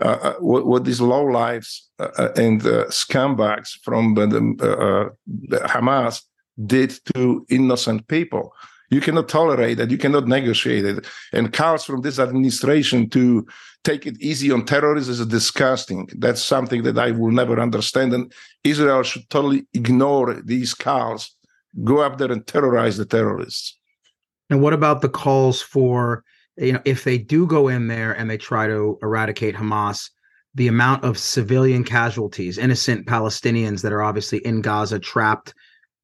uh, 0.00 0.18
uh, 0.22 0.34
what, 0.38 0.66
what, 0.66 0.84
these 0.84 1.00
low 1.00 1.24
lives 1.24 1.90
uh, 1.98 2.08
uh 2.16 2.32
and 2.36 2.62
uh, 2.62 2.86
scumbags 2.86 3.72
from 3.82 4.14
the, 4.14 4.26
the 4.26 5.58
Hamas 5.58 6.22
did 6.64 6.98
to 7.12 7.44
innocent 7.50 8.06
people. 8.08 8.54
You 8.90 9.00
cannot 9.00 9.28
tolerate 9.28 9.78
it. 9.78 9.90
You 9.90 9.98
cannot 9.98 10.26
negotiate 10.26 10.84
it. 10.84 11.06
And 11.32 11.52
calls 11.52 11.84
from 11.84 12.02
this 12.02 12.18
administration 12.18 13.08
to 13.10 13.46
take 13.84 14.06
it 14.06 14.20
easy 14.20 14.50
on 14.50 14.66
terrorists 14.66 15.08
is 15.08 15.24
disgusting. 15.26 16.08
That's 16.18 16.42
something 16.42 16.82
that 16.82 16.98
I 16.98 17.12
will 17.12 17.30
never 17.30 17.58
understand. 17.60 18.12
And 18.12 18.32
Israel 18.64 19.02
should 19.02 19.30
totally 19.30 19.66
ignore 19.74 20.40
these 20.42 20.74
calls, 20.74 21.34
go 21.84 22.00
up 22.00 22.18
there 22.18 22.32
and 22.32 22.46
terrorize 22.46 22.96
the 22.96 23.06
terrorists. 23.06 23.78
And 24.50 24.60
what 24.60 24.72
about 24.72 25.00
the 25.00 25.08
calls 25.08 25.62
for 25.62 26.24
you 26.60 26.72
know, 26.72 26.82
if 26.84 27.04
they 27.04 27.16
do 27.16 27.46
go 27.46 27.68
in 27.68 27.88
there 27.88 28.12
and 28.12 28.28
they 28.28 28.36
try 28.36 28.66
to 28.66 28.98
eradicate 29.02 29.54
Hamas, 29.54 30.10
the 30.54 30.68
amount 30.68 31.04
of 31.04 31.16
civilian 31.16 31.84
casualties, 31.84 32.58
innocent 32.58 33.06
Palestinians 33.06 33.82
that 33.82 33.92
are 33.92 34.02
obviously 34.02 34.38
in 34.38 34.60
Gaza 34.60 34.98
trapped, 34.98 35.54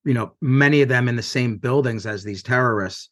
you 0.06 0.14
know, 0.14 0.32
many 0.40 0.80
of 0.80 0.88
them 0.88 1.08
in 1.08 1.16
the 1.16 1.22
same 1.22 1.56
buildings 1.56 2.06
as 2.06 2.24
these 2.24 2.42
terrorists. 2.42 3.08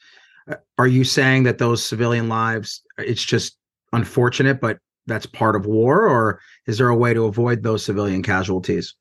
Uh, 0.50 0.56
are 0.78 0.86
you 0.86 1.04
saying 1.04 1.42
that 1.42 1.58
those 1.58 1.84
civilian 1.84 2.28
lives, 2.28 2.82
it's 2.98 3.24
just 3.24 3.58
unfortunate, 3.92 4.60
but 4.60 4.78
that's 5.06 5.26
part 5.26 5.56
of 5.56 5.66
war? 5.66 6.06
Or 6.06 6.40
is 6.66 6.78
there 6.78 6.88
a 6.88 6.96
way 6.96 7.12
to 7.12 7.26
avoid 7.26 7.62
those 7.62 7.84
civilian 7.84 8.22
casualties? 8.22 8.94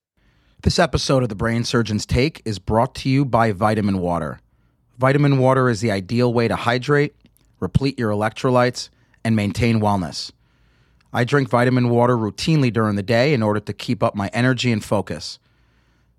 This 0.63 0.79
episode 0.79 1.23
of 1.23 1.29
the 1.29 1.35
Brain 1.35 1.63
Surgeon's 1.63 2.05
Take 2.05 2.41
is 2.43 2.59
brought 2.59 2.95
to 2.95 3.09
you 3.09 3.23
by 3.23 3.51
Vitamin 3.51 3.99
Water. 3.99 4.39
Vitamin 4.97 5.37
Water 5.37 5.69
is 5.69 5.81
the 5.81 5.91
ideal 5.91 6.33
way 6.33 6.47
to 6.47 6.55
hydrate 6.55 7.13
replete 7.63 7.97
your 7.97 8.11
electrolytes, 8.11 8.89
and 9.23 9.35
maintain 9.35 9.79
wellness. 9.79 10.31
I 11.13 11.23
drink 11.23 11.49
vitamin 11.49 11.89
water 11.89 12.17
routinely 12.17 12.71
during 12.71 12.95
the 12.95 13.03
day 13.03 13.33
in 13.33 13.41
order 13.41 13.61
to 13.61 13.73
keep 13.73 14.03
up 14.03 14.15
my 14.15 14.29
energy 14.33 14.71
and 14.71 14.83
focus. 14.83 15.39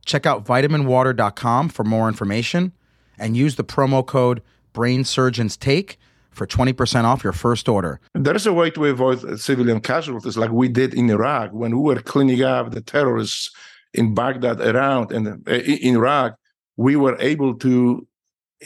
Check 0.04 0.26
out 0.26 0.44
vitaminwater.com 0.44 1.68
for 1.68 1.84
more 1.84 2.08
information 2.08 2.72
and 3.18 3.36
use 3.36 3.56
the 3.56 3.64
promo 3.64 4.04
code 4.04 4.42
Brain 4.72 5.04
Surgeons 5.04 5.56
Take 5.56 5.98
for 6.30 6.46
20% 6.46 7.04
off 7.04 7.22
your 7.22 7.32
first 7.32 7.68
order. 7.68 8.00
There 8.14 8.34
is 8.34 8.46
a 8.46 8.52
way 8.52 8.70
to 8.70 8.84
avoid 8.86 9.38
civilian 9.40 9.80
casualties 9.80 10.36
like 10.36 10.50
we 10.50 10.68
did 10.68 10.92
in 10.92 11.08
Iraq 11.10 11.52
when 11.52 11.76
we 11.76 11.94
were 11.94 12.02
cleaning 12.02 12.42
up 12.42 12.72
the 12.72 12.80
terrorists 12.80 13.50
in 13.94 14.14
Baghdad 14.14 14.60
around 14.60 15.12
and 15.12 15.48
uh, 15.48 15.52
in 15.52 15.94
Iraq. 15.96 16.36
We 16.76 16.96
were 16.96 17.16
able 17.20 17.54
to 17.58 18.06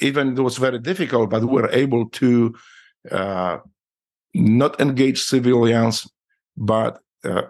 even 0.00 0.36
it 0.36 0.40
was 0.40 0.56
very 0.56 0.78
difficult, 0.78 1.30
but 1.30 1.42
we 1.42 1.60
were 1.60 1.70
able 1.70 2.08
to 2.08 2.54
uh, 3.10 3.58
not 4.34 4.80
engage 4.80 5.22
civilians, 5.22 6.08
but 6.56 7.00
uh, 7.24 7.42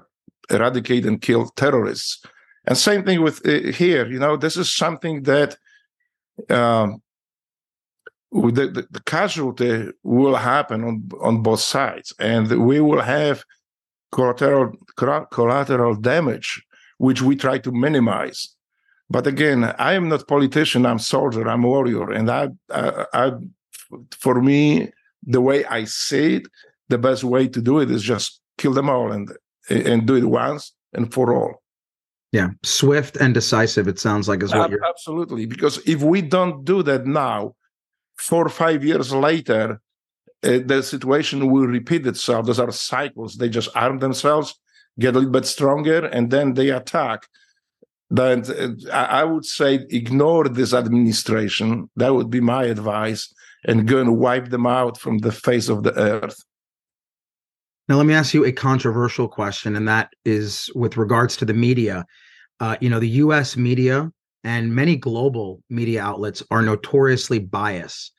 eradicate 0.51 1.07
and 1.07 1.21
kill 1.21 1.47
terrorists. 1.51 2.25
And 2.69 2.77
same 2.77 3.03
thing 3.03 3.23
with 3.23 3.41
uh, 3.49 3.73
here. 3.73 4.07
You 4.07 4.19
know, 4.19 4.37
this 4.37 4.59
is 4.59 4.71
something 4.71 5.23
that 5.23 5.57
um, 6.51 7.03
the, 8.31 8.69
the, 8.77 8.87
the, 8.91 9.01
casualty 9.07 9.89
will 10.03 10.35
happen 10.35 10.85
on 10.85 11.09
on 11.23 11.43
both 11.43 11.61
sides, 11.61 12.13
and 12.21 12.47
we 12.67 12.83
will 12.83 13.01
have 13.01 13.43
collateral 14.13 14.73
collateral 15.31 15.95
damage, 15.95 16.63
which 16.99 17.23
we 17.23 17.37
try 17.37 17.57
to 17.57 17.73
minimize. 17.73 18.55
But 19.09 19.27
again, 19.27 19.65
I 19.79 19.95
am 19.95 20.11
not 20.11 20.29
politician. 20.29 20.85
I'm 20.85 20.99
soldier. 20.99 21.49
I'm 21.49 21.63
warrior, 21.63 22.11
and 22.13 22.31
I, 22.31 22.51
I, 22.71 23.07
I, 23.15 23.33
for 24.11 24.43
me, 24.43 24.93
the 25.23 25.41
way 25.41 25.65
I 25.65 25.85
see 25.85 26.37
it, 26.37 26.49
the 26.91 26.99
best 26.99 27.25
way 27.25 27.49
to 27.49 27.63
do 27.63 27.81
it 27.81 27.91
is 27.91 28.03
just 28.03 28.43
kill 28.59 28.75
them 28.75 28.91
all 28.91 29.11
and 29.11 29.33
and 29.71 30.07
do 30.07 30.17
it 30.17 30.27
once 30.27 30.75
and 30.93 31.11
for 31.15 31.33
all. 31.33 31.63
Yeah, 32.33 32.49
swift 32.63 33.17
and 33.17 33.33
decisive. 33.33 33.89
It 33.89 33.99
sounds 33.99 34.29
like 34.29 34.43
is 34.43 34.55
what 34.55 34.71
you're 34.71 34.85
absolutely 34.85 35.47
because 35.47 35.79
if 35.87 36.03
we 36.03 36.21
don't 36.21 36.65
do 36.65 36.83
that 36.83 37.07
now, 37.07 37.55
four 38.19 38.45
or 38.45 38.51
five 38.51 38.85
years 38.85 39.15
later, 39.15 39.81
uh, 40.43 40.59
the 40.65 40.83
situation 40.83 41.51
will 41.51 41.67
repeat 41.67 42.07
itself. 42.07 42.47
Those 42.47 42.61
are 42.61 42.71
cycles. 42.71 43.37
They 43.37 43.49
just 43.49 43.75
arm 43.75 43.99
themselves, 43.99 44.55
get 44.99 45.15
a 45.15 45.19
little 45.19 45.33
bit 45.33 45.47
stronger, 45.47 46.05
and 46.07 46.31
then 46.31 46.55
they 46.55 46.69
attack 46.69 47.27
then 48.11 48.45
uh, 48.91 48.95
I 48.95 49.25
would 49.25 49.45
say 49.45 49.87
ignore 49.91 50.49
this 50.49 50.73
administration. 50.73 51.91
That 51.97 52.15
would 52.15 52.31
be 52.31 52.41
my 52.41 52.65
advice, 52.65 53.33
and 53.65 53.87
go 53.87 54.01
and 54.01 54.19
wipe 54.19 54.49
them 54.49 54.67
out 54.67 54.99
from 54.99 55.19
the 55.19 55.33
face 55.33 55.69
of 55.69 55.83
the 55.83 55.95
earth. 55.95 56.43
Now, 57.89 57.97
let 57.97 58.07
me 58.07 58.13
ask 58.13 58.35
you 58.35 58.45
a 58.45 58.53
controversial 58.53 59.29
question, 59.29 59.75
and 59.75 59.89
that 59.89 60.13
is 60.27 60.71
with 60.75 60.99
regards 60.99 61.37
to 61.39 61.47
the 61.47 61.55
media. 61.55 62.05
Uh, 62.61 62.77
you 62.81 62.91
know, 62.91 63.01
the 63.01 63.09
U.S. 63.09 63.57
media 63.57 64.11
and 64.45 64.75
many 64.75 64.95
global 64.95 65.63
media 65.71 66.03
outlets 66.03 66.43
are 66.51 66.61
notoriously 66.61 67.39
biased. 67.39 68.13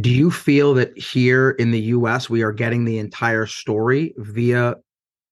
Do 0.00 0.08
you 0.08 0.30
feel 0.30 0.72
that 0.74 0.96
here 0.96 1.50
in 1.50 1.70
the 1.70 1.80
U.S. 1.80 2.30
we 2.30 2.42
are 2.42 2.52
getting 2.52 2.84
the 2.84 2.98
entire 2.98 3.46
story 3.46 4.14
via 4.16 4.76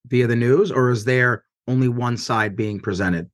via 0.06 0.26
the 0.26 0.36
news, 0.36 0.70
or 0.70 0.90
is 0.90 1.04
there 1.04 1.44
only 1.66 1.88
one 1.88 2.16
side 2.16 2.56
being 2.56 2.80
presented? 2.80 3.30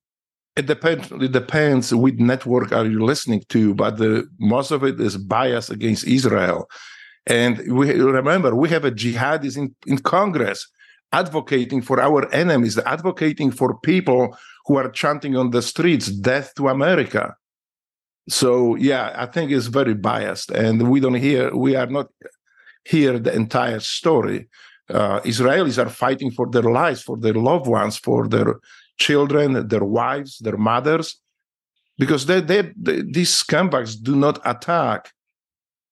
It 0.57 0.67
depends. 0.67 1.11
It 1.11 1.33
depends 1.33 1.93
which 1.93 2.17
network 2.17 2.73
are 2.73 2.87
you 2.87 3.05
listening 3.05 3.43
to, 3.49 3.75
but 3.75 3.97
the 3.97 4.29
most 4.39 4.71
of 4.71 4.85
it 4.85 5.01
is 5.01 5.17
biased 5.17 5.71
against 5.71 6.07
Israel. 6.07 6.69
And 7.27 7.73
we 7.73 7.93
remember 7.93 8.55
we 8.55 8.69
have 8.69 8.85
a 8.85 8.91
jihadist 8.91 9.57
in, 9.57 9.75
in 9.87 9.99
Congress 9.99 10.69
advocating 11.13 11.81
for 11.81 12.01
our 12.01 12.31
enemies, 12.35 12.79
advocating 12.79 13.51
for 13.51 13.79
people 13.81 14.37
who 14.67 14.77
are 14.77 14.91
chanting 14.91 15.37
on 15.37 15.51
the 15.51 15.63
streets, 15.63 16.09
"Death 16.09 16.55
to 16.57 16.69
America." 16.69 17.35
So 18.29 18.75
yeah, 18.77 19.13
I 19.17 19.27
think 19.27 19.51
it's 19.51 19.67
very 19.67 19.95
biased, 19.95 20.51
and 20.51 20.91
we 20.91 21.01
don't 21.01 21.15
hear. 21.15 21.55
We 21.55 21.77
are 21.77 21.87
not 21.87 22.09
hear 22.85 23.19
the 23.19 23.35
entire 23.35 23.81
story. 23.81 24.49
Uh, 24.91 25.21
Israelis 25.21 25.83
are 25.83 25.89
fighting 25.89 26.31
for 26.31 26.47
their 26.51 26.63
lives, 26.63 27.03
for 27.03 27.17
their 27.17 27.35
loved 27.35 27.67
ones, 27.67 27.97
for 27.97 28.29
their 28.29 28.61
children, 28.99 29.67
their 29.69 29.85
wives, 29.85 30.39
their 30.41 30.59
mothers, 30.59 31.17
because 31.97 32.27
they, 32.27 32.41
they, 32.41 32.73
they 32.77 33.01
these 33.01 33.31
scumbags 33.31 34.01
do 34.01 34.15
not 34.15 34.39
attack 34.45 35.14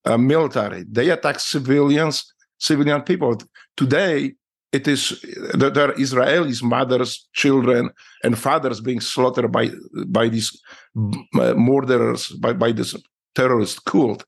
uh, 0.04 0.18
military; 0.18 0.84
they 0.90 1.10
attack 1.10 1.40
civilians, 1.40 2.32
civilian 2.58 3.02
people. 3.02 3.36
Today, 3.76 4.34
it 4.72 4.88
is 4.88 5.22
there 5.54 5.88
are 5.88 5.94
Israelis, 5.94 6.62
mothers, 6.62 7.28
children, 7.32 7.90
and 8.24 8.38
fathers 8.38 8.80
being 8.80 9.00
slaughtered 9.00 9.50
by 9.52 9.70
by 10.06 10.28
these 10.28 10.50
uh, 10.96 11.54
murderers, 11.54 12.28
by 12.28 12.52
by 12.52 12.72
this 12.72 12.96
terrorist 13.34 13.84
cult. 13.84 14.24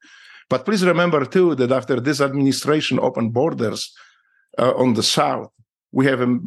But 0.50 0.64
please 0.64 0.84
remember 0.84 1.24
too 1.24 1.54
that 1.54 1.72
after 1.72 2.00
this 2.00 2.20
administration 2.20 2.98
opened 3.00 3.32
borders 3.32 3.92
uh, 4.58 4.72
on 4.76 4.94
the 4.94 5.02
south, 5.02 5.50
we 5.92 6.06
have 6.06 6.20
a 6.20 6.38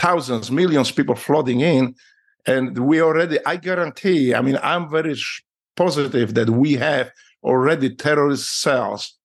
thousands, 0.00 0.50
millions 0.50 0.90
of 0.90 0.96
people 0.96 1.14
flooding 1.14 1.60
in. 1.60 1.94
And 2.46 2.78
we 2.78 3.02
already, 3.02 3.38
I 3.44 3.56
guarantee, 3.56 4.34
I 4.34 4.40
mean, 4.40 4.58
I'm 4.62 4.88
very 4.88 5.14
positive 5.76 6.34
that 6.34 6.50
we 6.50 6.72
have 6.74 7.10
already 7.42 7.94
terrorist 7.94 8.60
cells 8.60 9.16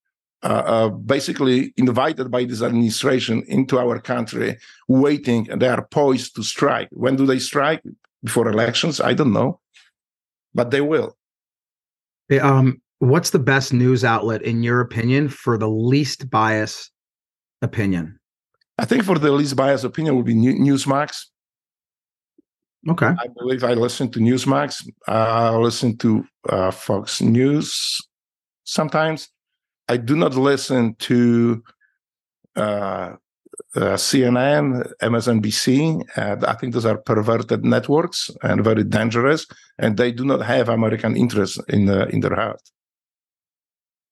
uh, 0.43 0.63
uh, 0.65 0.89
basically 0.89 1.73
invited 1.75 2.29
by 2.29 2.43
this 2.43 2.61
administration 2.61 3.43
into 3.47 3.79
our 3.79 3.99
country, 3.99 4.57
waiting, 4.87 5.49
and 5.49 5.61
they 5.61 5.67
are 5.67 5.87
poised 5.87 6.35
to 6.35 6.43
strike. 6.43 6.87
When 6.91 7.15
do 7.15 7.25
they 7.25 7.39
strike? 7.39 7.81
Before 8.23 8.47
elections? 8.47 8.99
I 8.99 9.13
don't 9.13 9.33
know, 9.33 9.59
but 10.53 10.71
they 10.71 10.81
will. 10.81 11.15
Um, 12.41 12.81
what's 12.99 13.29
the 13.29 13.39
best 13.39 13.71
news 13.71 14.03
outlet, 14.03 14.41
in 14.41 14.63
your 14.63 14.81
opinion, 14.81 15.29
for 15.29 15.57
the 15.57 15.69
least 15.69 16.29
bias 16.29 16.89
opinion? 17.61 18.19
I 18.77 18.85
think 18.85 19.03
for 19.03 19.17
the 19.17 19.31
least 19.31 19.55
biased 19.55 19.83
opinion 19.83 20.15
would 20.15 20.25
be 20.25 20.35
Newsmax. 20.35 21.25
Okay. 22.87 23.07
I 23.07 23.27
believe 23.35 23.63
I 23.63 23.73
listen 23.73 24.11
to 24.11 24.19
Newsmax. 24.19 24.87
I 25.07 25.55
listen 25.55 25.97
to 25.97 26.25
uh, 26.49 26.71
Fox 26.71 27.21
News 27.21 27.99
sometimes. 28.63 29.29
I 29.87 29.97
do 29.97 30.15
not 30.15 30.35
listen 30.35 30.95
to 30.95 31.63
uh, 32.55 33.15
uh, 33.75 33.95
CNN, 33.95 34.91
MSNBC. 35.01 36.03
I 36.17 36.53
think 36.53 36.73
those 36.73 36.85
are 36.85 36.97
perverted 36.97 37.63
networks 37.63 38.29
and 38.43 38.63
very 38.63 38.83
dangerous, 38.83 39.45
and 39.77 39.97
they 39.97 40.11
do 40.11 40.25
not 40.25 40.41
have 40.41 40.69
American 40.69 41.15
interests 41.15 41.59
in 41.69 41.89
in 41.89 42.19
their 42.21 42.35
heart. 42.35 42.61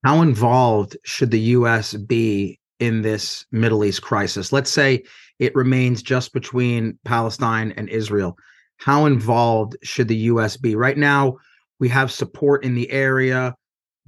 How 0.03 0.21
involved 0.21 0.97
should 1.05 1.31
the 1.31 1.39
U.S. 1.57 1.93
be 1.93 2.59
in 2.79 3.01
this 3.03 3.45
Middle 3.51 3.85
East 3.85 4.01
crisis? 4.01 4.51
Let's 4.51 4.71
say 4.71 5.03
it 5.39 5.55
remains 5.55 6.01
just 6.03 6.33
between 6.33 6.97
Palestine 7.05 7.73
and 7.77 7.87
Israel. 7.89 8.37
How 8.77 9.05
involved 9.05 9.77
should 9.83 10.07
the 10.07 10.17
U.S. 10.31 10.57
be? 10.57 10.75
Right 10.75 10.97
now, 10.97 11.37
we 11.79 11.89
have 11.89 12.11
support 12.11 12.63
in 12.63 12.75
the 12.75 12.89
area, 12.91 13.55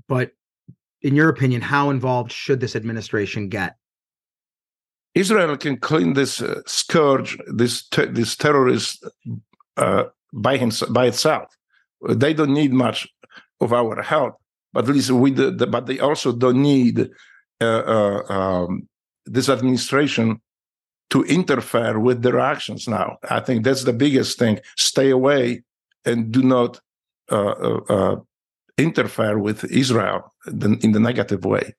but 0.07 0.31
in 1.01 1.15
your 1.15 1.29
opinion, 1.29 1.61
how 1.61 1.89
involved 1.89 2.31
should 2.31 2.59
this 2.59 2.75
administration 2.75 3.49
get? 3.49 3.75
Israel 5.13 5.55
can 5.55 5.77
clean 5.77 6.13
this 6.13 6.41
uh, 6.41 6.61
scourge, 6.65 7.37
this 7.47 7.87
this 7.89 8.35
terrorist 8.35 9.05
uh, 9.77 10.05
by 10.33 10.57
by 10.89 11.05
itself. 11.05 11.55
They 12.09 12.33
don't 12.33 12.53
need 12.53 12.73
much 12.73 13.07
of 13.61 13.71
our 13.71 14.01
help, 14.01 14.35
but 14.73 14.87
at 14.89 14.93
least 14.93 15.11
we. 15.11 15.31
The, 15.31 15.51
the, 15.51 15.67
but 15.67 15.85
they 15.85 15.99
also 15.99 16.33
don't 16.33 16.61
need 16.61 17.09
uh, 17.61 17.65
uh 17.65 18.21
um, 18.29 18.89
this 19.25 19.47
administration 19.47 20.41
to 21.11 21.23
interfere 21.23 21.99
with 21.99 22.21
their 22.23 22.39
actions. 22.39 22.87
Now, 22.87 23.17
I 23.29 23.39
think 23.39 23.63
that's 23.63 23.83
the 23.83 23.93
biggest 23.93 24.39
thing. 24.39 24.59
Stay 24.75 25.09
away 25.09 25.63
and 26.03 26.31
do 26.31 26.41
not 26.41 26.79
uh, 27.31 27.79
uh, 27.89 28.15
interfere 28.77 29.39
with 29.39 29.63
Israel 29.65 30.33
in 30.47 30.91
the 30.91 30.99
negative 30.99 31.45
way. 31.45 31.73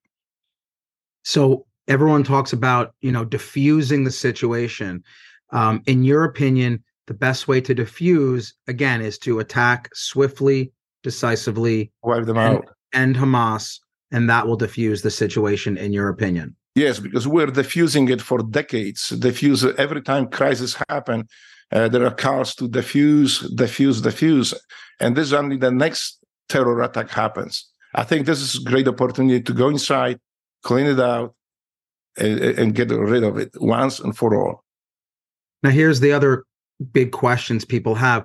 So 1.22 1.66
everyone 1.88 2.24
talks 2.24 2.52
about 2.52 2.94
you 3.00 3.12
know 3.12 3.24
diffusing 3.24 4.04
the 4.04 4.10
situation 4.10 5.02
um, 5.50 5.82
in 5.86 6.04
your 6.04 6.24
opinion 6.24 6.82
the 7.06 7.14
best 7.14 7.46
way 7.46 7.60
to 7.60 7.74
diffuse 7.74 8.54
again 8.66 9.00
is 9.00 9.18
to 9.18 9.38
attack 9.38 9.88
swiftly 9.94 10.72
decisively 11.02 11.90
wipe 12.02 12.24
them 12.24 12.38
out 12.38 12.66
and 12.92 13.16
hamas 13.16 13.78
and 14.10 14.28
that 14.28 14.46
will 14.46 14.56
diffuse 14.56 15.02
the 15.02 15.10
situation 15.10 15.76
in 15.76 15.92
your 15.92 16.08
opinion 16.08 16.54
yes 16.76 17.00
because 17.00 17.26
we're 17.26 17.54
diffusing 17.60 18.08
it 18.08 18.22
for 18.22 18.38
decades 18.42 19.08
diffuse 19.08 19.64
every 19.84 20.02
time 20.02 20.28
crisis 20.28 20.76
happen 20.88 21.26
uh, 21.72 21.88
there 21.88 22.06
are 22.06 22.14
calls 22.14 22.54
to 22.54 22.68
diffuse 22.68 23.40
diffuse 23.56 24.00
diffuse 24.00 24.54
and 25.00 25.16
this 25.16 25.26
is 25.26 25.32
only 25.32 25.56
the 25.56 25.70
next 25.70 26.24
terror 26.48 26.80
attack 26.82 27.10
happens 27.10 27.54
i 27.94 28.04
think 28.04 28.24
this 28.26 28.40
is 28.40 28.60
a 28.60 28.64
great 28.70 28.86
opportunity 28.86 29.40
to 29.40 29.52
go 29.52 29.68
inside 29.68 30.20
clean 30.62 30.86
it 30.86 31.00
out 31.00 31.34
and, 32.16 32.40
and 32.40 32.74
get 32.74 32.90
rid 32.90 33.24
of 33.24 33.38
it 33.38 33.50
once 33.60 34.00
and 34.00 34.16
for 34.16 34.34
all. 34.34 34.64
Now, 35.62 35.70
here's 35.70 36.00
the 36.00 36.12
other 36.12 36.44
big 36.92 37.12
questions 37.12 37.64
people 37.64 37.94
have. 37.94 38.24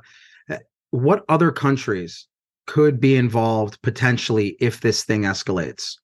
Uh, 0.49 0.57
what 0.91 1.23
other 1.29 1.51
countries 1.51 2.27
could 2.67 2.99
be 2.99 3.15
involved 3.15 3.81
potentially 3.81 4.57
if 4.59 4.81
this 4.81 5.03
thing 5.03 5.23
escalates? 5.23 5.95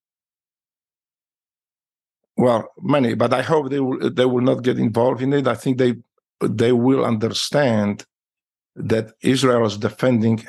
Well, 2.37 2.71
many, 2.81 3.15
but 3.15 3.33
I 3.33 3.41
hope 3.41 3.69
they 3.69 3.79
will 3.79 4.11
they 4.11 4.25
will 4.25 4.43
not 4.43 4.63
get 4.63 4.77
involved 4.77 5.21
in 5.21 5.33
it. 5.33 5.47
I 5.47 5.55
think 5.55 5.77
they 5.77 5.95
they 6.41 6.71
will 6.71 7.03
understand 7.03 8.05
that 8.75 9.13
Israel 9.21 9.65
is 9.65 9.77
defending 9.77 10.45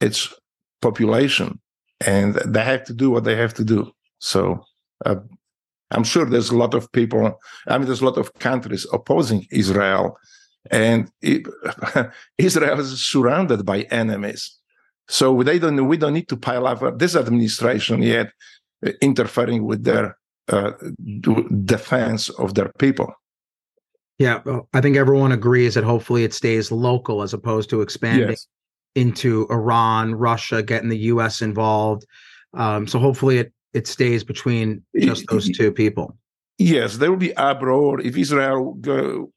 its 0.00 0.34
population, 0.82 1.60
and 2.04 2.34
they 2.34 2.64
have 2.64 2.84
to 2.84 2.92
do 2.92 3.10
what 3.10 3.24
they 3.24 3.36
have 3.36 3.54
to 3.54 3.64
do. 3.64 3.92
So 4.18 4.64
uh, 5.06 5.16
I'm 5.92 6.04
sure 6.04 6.24
there's 6.24 6.50
a 6.50 6.56
lot 6.56 6.74
of 6.74 6.90
people, 6.92 7.38
I 7.66 7.78
mean, 7.78 7.86
there's 7.86 8.02
a 8.02 8.04
lot 8.04 8.18
of 8.18 8.34
countries 8.34 8.86
opposing 8.92 9.46
Israel, 9.50 10.18
and 10.70 11.10
it, 11.22 11.46
Israel 12.38 12.80
is 12.80 13.06
surrounded 13.06 13.64
by 13.64 13.82
enemies. 13.90 14.56
So 15.08 15.42
they 15.42 15.58
don't, 15.58 15.86
we 15.86 15.96
don't 15.96 16.12
need 16.12 16.28
to 16.28 16.36
pile 16.36 16.66
up 16.66 16.98
this 16.98 17.16
administration 17.16 18.02
yet 18.02 18.32
interfering 19.00 19.64
with 19.64 19.84
their 19.84 20.17
uh, 20.48 20.72
defense 21.64 22.28
of 22.30 22.54
their 22.54 22.72
people. 22.78 23.12
Yeah, 24.18 24.40
I 24.74 24.80
think 24.80 24.96
everyone 24.96 25.30
agrees 25.30 25.74
that 25.74 25.84
hopefully 25.84 26.24
it 26.24 26.34
stays 26.34 26.72
local 26.72 27.22
as 27.22 27.32
opposed 27.32 27.70
to 27.70 27.82
expanding 27.82 28.30
yes. 28.30 28.48
into 28.96 29.46
Iran, 29.48 30.16
Russia, 30.16 30.62
getting 30.62 30.88
the 30.88 30.98
U.S. 31.12 31.40
involved. 31.40 32.04
Um, 32.54 32.88
so 32.88 32.98
hopefully 32.98 33.38
it 33.38 33.52
it 33.74 33.86
stays 33.86 34.24
between 34.24 34.82
just 34.98 35.26
those 35.28 35.48
two 35.50 35.70
people. 35.70 36.16
Yes, 36.58 36.96
there 36.96 37.10
will 37.10 37.18
be 37.18 37.36
uproar 37.36 38.00
if 38.00 38.16
Israel 38.16 38.74
go. 38.80 39.30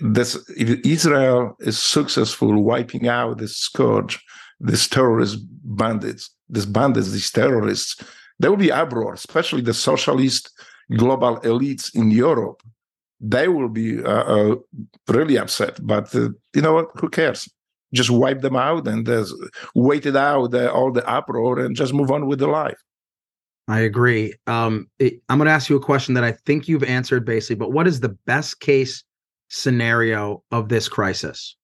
This, 0.00 0.34
if 0.56 0.84
Israel 0.84 1.54
is 1.60 1.78
successful 1.78 2.62
wiping 2.62 3.06
out 3.06 3.38
this 3.38 3.56
scourge, 3.56 4.18
this 4.60 4.88
terrorist 4.88 5.38
bandits, 5.62 6.30
these 6.48 6.66
bandits, 6.66 7.10
these 7.10 7.30
terrorists, 7.30 8.02
there 8.38 8.50
will 8.50 8.58
be 8.58 8.72
uproar, 8.72 9.14
especially 9.14 9.62
the 9.62 9.74
socialist 9.74 10.50
global 10.96 11.38
elites 11.40 11.94
in 11.94 12.10
Europe. 12.10 12.62
They 13.20 13.48
will 13.48 13.68
be 13.68 14.02
uh, 14.02 14.08
uh, 14.08 14.56
really 15.08 15.38
upset. 15.38 15.78
But 15.82 16.14
uh, 16.14 16.30
you 16.54 16.62
know 16.62 16.74
what? 16.74 16.90
Who 16.94 17.08
cares? 17.08 17.48
Just 17.92 18.10
wipe 18.10 18.42
them 18.42 18.56
out 18.56 18.86
and 18.86 19.08
wait 19.74 20.06
it 20.06 20.14
out 20.14 20.54
uh, 20.54 20.70
all 20.70 20.92
the 20.92 21.08
uproar 21.08 21.58
and 21.58 21.74
just 21.74 21.94
move 21.94 22.10
on 22.10 22.26
with 22.26 22.38
the 22.38 22.46
life. 22.46 22.78
I 23.66 23.80
agree. 23.80 24.34
Um, 24.46 24.88
it, 24.98 25.20
I'm 25.28 25.38
going 25.38 25.46
to 25.46 25.52
ask 25.52 25.68
you 25.68 25.76
a 25.76 25.80
question 25.80 26.14
that 26.14 26.24
I 26.24 26.32
think 26.32 26.68
you've 26.68 26.84
answered 26.84 27.24
basically, 27.24 27.56
but 27.56 27.72
what 27.72 27.86
is 27.86 28.00
the 28.00 28.16
best 28.26 28.60
case 28.60 29.04
scenario 29.48 30.42
of 30.50 30.68
this 30.68 30.88
crisis? 30.88 31.56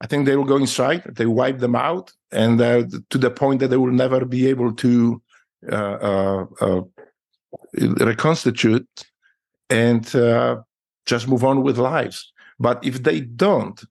I 0.00 0.06
think 0.06 0.26
they 0.26 0.36
will 0.36 0.44
go 0.44 0.56
inside. 0.56 1.02
They 1.16 1.26
wipe 1.26 1.58
them 1.58 1.74
out, 1.74 2.12
and 2.30 2.60
uh, 2.60 2.84
to 3.10 3.18
the 3.18 3.30
point 3.30 3.60
that 3.60 3.68
they 3.68 3.76
will 3.76 3.92
never 3.92 4.24
be 4.24 4.46
able 4.46 4.72
to 4.74 5.22
uh, 5.70 5.96
uh, 6.10 6.44
uh 6.60 6.82
reconstitute 8.00 8.88
and 9.70 10.14
uh, 10.14 10.56
just 11.06 11.28
move 11.28 11.44
on 11.44 11.62
with 11.62 11.78
lives. 11.78 12.32
But 12.58 12.84
if 12.84 13.02
they 13.02 13.20
don't, 13.20 13.82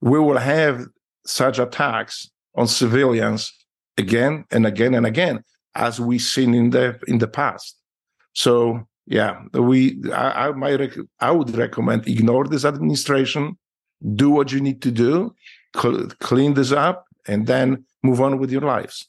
we 0.00 0.18
will 0.18 0.38
have 0.38 0.86
such 1.26 1.58
attacks 1.58 2.30
on 2.54 2.66
civilians 2.66 3.52
again 3.96 4.44
and 4.50 4.66
again 4.66 4.94
and 4.94 5.06
again 5.06 5.44
as 5.74 6.00
we've 6.00 6.22
seen 6.22 6.54
in 6.54 6.70
the 6.70 6.98
in 7.06 7.18
the 7.18 7.28
past. 7.28 7.76
So 8.32 8.86
yeah, 9.06 9.42
we 9.52 10.02
I, 10.12 10.48
I 10.48 10.74
rec- 10.76 11.06
I 11.20 11.30
would 11.30 11.56
recommend 11.56 12.06
ignore 12.06 12.44
this 12.46 12.64
administration, 12.64 13.56
do 14.14 14.30
what 14.30 14.52
you 14.52 14.60
need 14.60 14.82
to 14.82 14.90
do, 14.90 15.34
cl- 15.76 16.08
clean 16.20 16.54
this 16.54 16.72
up, 16.72 17.06
and 17.26 17.46
then 17.46 17.84
move 18.02 18.20
on 18.20 18.38
with 18.38 18.50
your 18.50 18.62
lives. 18.62 19.08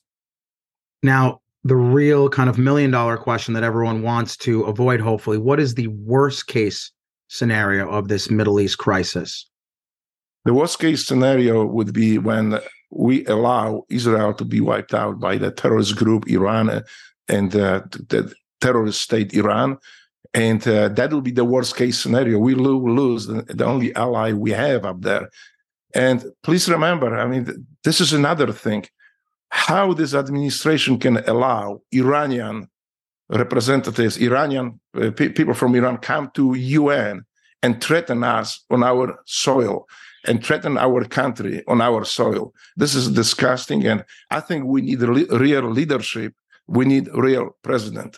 Now, 1.03 1.41
the 1.63 1.75
real 1.75 2.29
kind 2.29 2.49
of 2.49 2.57
million 2.57 2.91
dollar 2.91 3.17
question 3.17 3.53
that 3.53 3.63
everyone 3.63 4.01
wants 4.01 4.37
to 4.37 4.63
avoid, 4.63 4.99
hopefully, 4.99 5.37
what 5.37 5.59
is 5.59 5.75
the 5.75 5.87
worst 5.87 6.47
case 6.47 6.91
scenario 7.27 7.89
of 7.89 8.07
this 8.07 8.29
Middle 8.29 8.59
East 8.59 8.77
crisis? 8.77 9.49
The 10.45 10.53
worst 10.53 10.79
case 10.79 11.05
scenario 11.05 11.65
would 11.65 11.93
be 11.93 12.17
when 12.17 12.59
we 12.91 13.25
allow 13.25 13.83
Israel 13.89 14.33
to 14.33 14.45
be 14.45 14.61
wiped 14.61 14.93
out 14.93 15.19
by 15.19 15.37
the 15.37 15.51
terrorist 15.51 15.95
group 15.95 16.27
Iran 16.27 16.83
and 17.27 17.55
uh, 17.55 17.81
the 18.07 18.33
terrorist 18.61 19.01
state 19.01 19.33
Iran. 19.33 19.77
And 20.33 20.65
uh, 20.67 20.89
that 20.89 21.11
will 21.11 21.21
be 21.21 21.31
the 21.31 21.45
worst 21.45 21.75
case 21.75 21.99
scenario. 21.99 22.37
We 22.37 22.53
lose 22.53 23.25
the, 23.25 23.41
the 23.43 23.65
only 23.65 23.95
ally 23.95 24.31
we 24.33 24.51
have 24.51 24.85
up 24.85 25.01
there. 25.01 25.29
And 25.95 26.23
please 26.43 26.69
remember, 26.69 27.15
I 27.17 27.25
mean, 27.27 27.65
this 27.83 27.99
is 27.99 28.13
another 28.13 28.51
thing 28.51 28.85
how 29.49 29.93
this 29.93 30.13
administration 30.13 30.99
can 30.99 31.17
allow 31.27 31.81
Iranian 31.91 32.69
representatives, 33.29 34.17
Iranian 34.17 34.79
uh, 34.95 35.11
people 35.11 35.53
from 35.53 35.75
Iran 35.75 35.97
come 35.97 36.31
to 36.35 36.55
UN 36.55 37.25
and 37.61 37.83
threaten 37.83 38.23
us 38.23 38.63
on 38.69 38.83
our 38.83 39.19
soil 39.25 39.87
and 40.25 40.43
threaten 40.43 40.77
our 40.77 41.03
country 41.05 41.63
on 41.67 41.81
our 41.81 42.03
soil. 42.05 42.53
This 42.75 42.95
is 42.95 43.09
disgusting. 43.09 43.85
And 43.85 44.03
I 44.29 44.39
think 44.39 44.65
we 44.65 44.81
need 44.81 45.01
real 45.01 45.69
leadership. 45.69 46.33
We 46.67 46.85
need 46.85 47.09
real 47.13 47.57
president. 47.63 48.17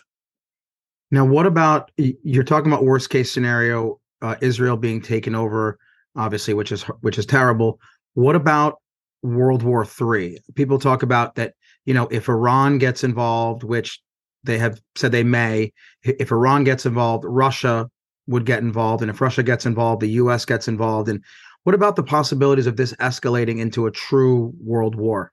Now, 1.12 1.26
what 1.26 1.46
about 1.46 1.90
you're 1.98 2.42
talking 2.42 2.72
about 2.72 2.84
worst 2.84 3.10
case 3.10 3.30
scenario, 3.30 4.00
uh, 4.22 4.36
Israel 4.40 4.78
being 4.78 5.02
taken 5.02 5.34
over, 5.34 5.78
obviously, 6.16 6.54
which 6.54 6.72
is 6.72 6.82
which 7.02 7.18
is 7.18 7.26
terrible. 7.26 7.78
What 8.14 8.34
about 8.34 8.80
World 9.22 9.62
War 9.62 9.84
Three? 9.84 10.38
People 10.54 10.78
talk 10.78 11.02
about 11.02 11.34
that. 11.34 11.52
You 11.84 11.92
know, 11.92 12.08
if 12.10 12.28
Iran 12.28 12.78
gets 12.78 13.04
involved, 13.04 13.62
which 13.62 14.00
they 14.42 14.56
have 14.56 14.80
said 14.96 15.12
they 15.12 15.22
may, 15.22 15.72
if 16.02 16.32
Iran 16.32 16.64
gets 16.64 16.86
involved, 16.86 17.24
Russia 17.26 17.90
would 18.26 18.46
get 18.46 18.60
involved, 18.60 19.02
and 19.02 19.10
if 19.10 19.20
Russia 19.20 19.42
gets 19.42 19.66
involved, 19.66 20.00
the 20.00 20.10
U.S. 20.22 20.46
gets 20.46 20.66
involved, 20.66 21.10
and 21.10 21.22
What 21.64 21.74
about 21.74 21.96
the 21.96 22.02
possibilities 22.02 22.66
of 22.66 22.76
this 22.76 22.94
escalating 22.94 23.58
into 23.58 23.86
a 23.86 23.90
true 23.90 24.54
world 24.64 24.94
war? 24.94 25.32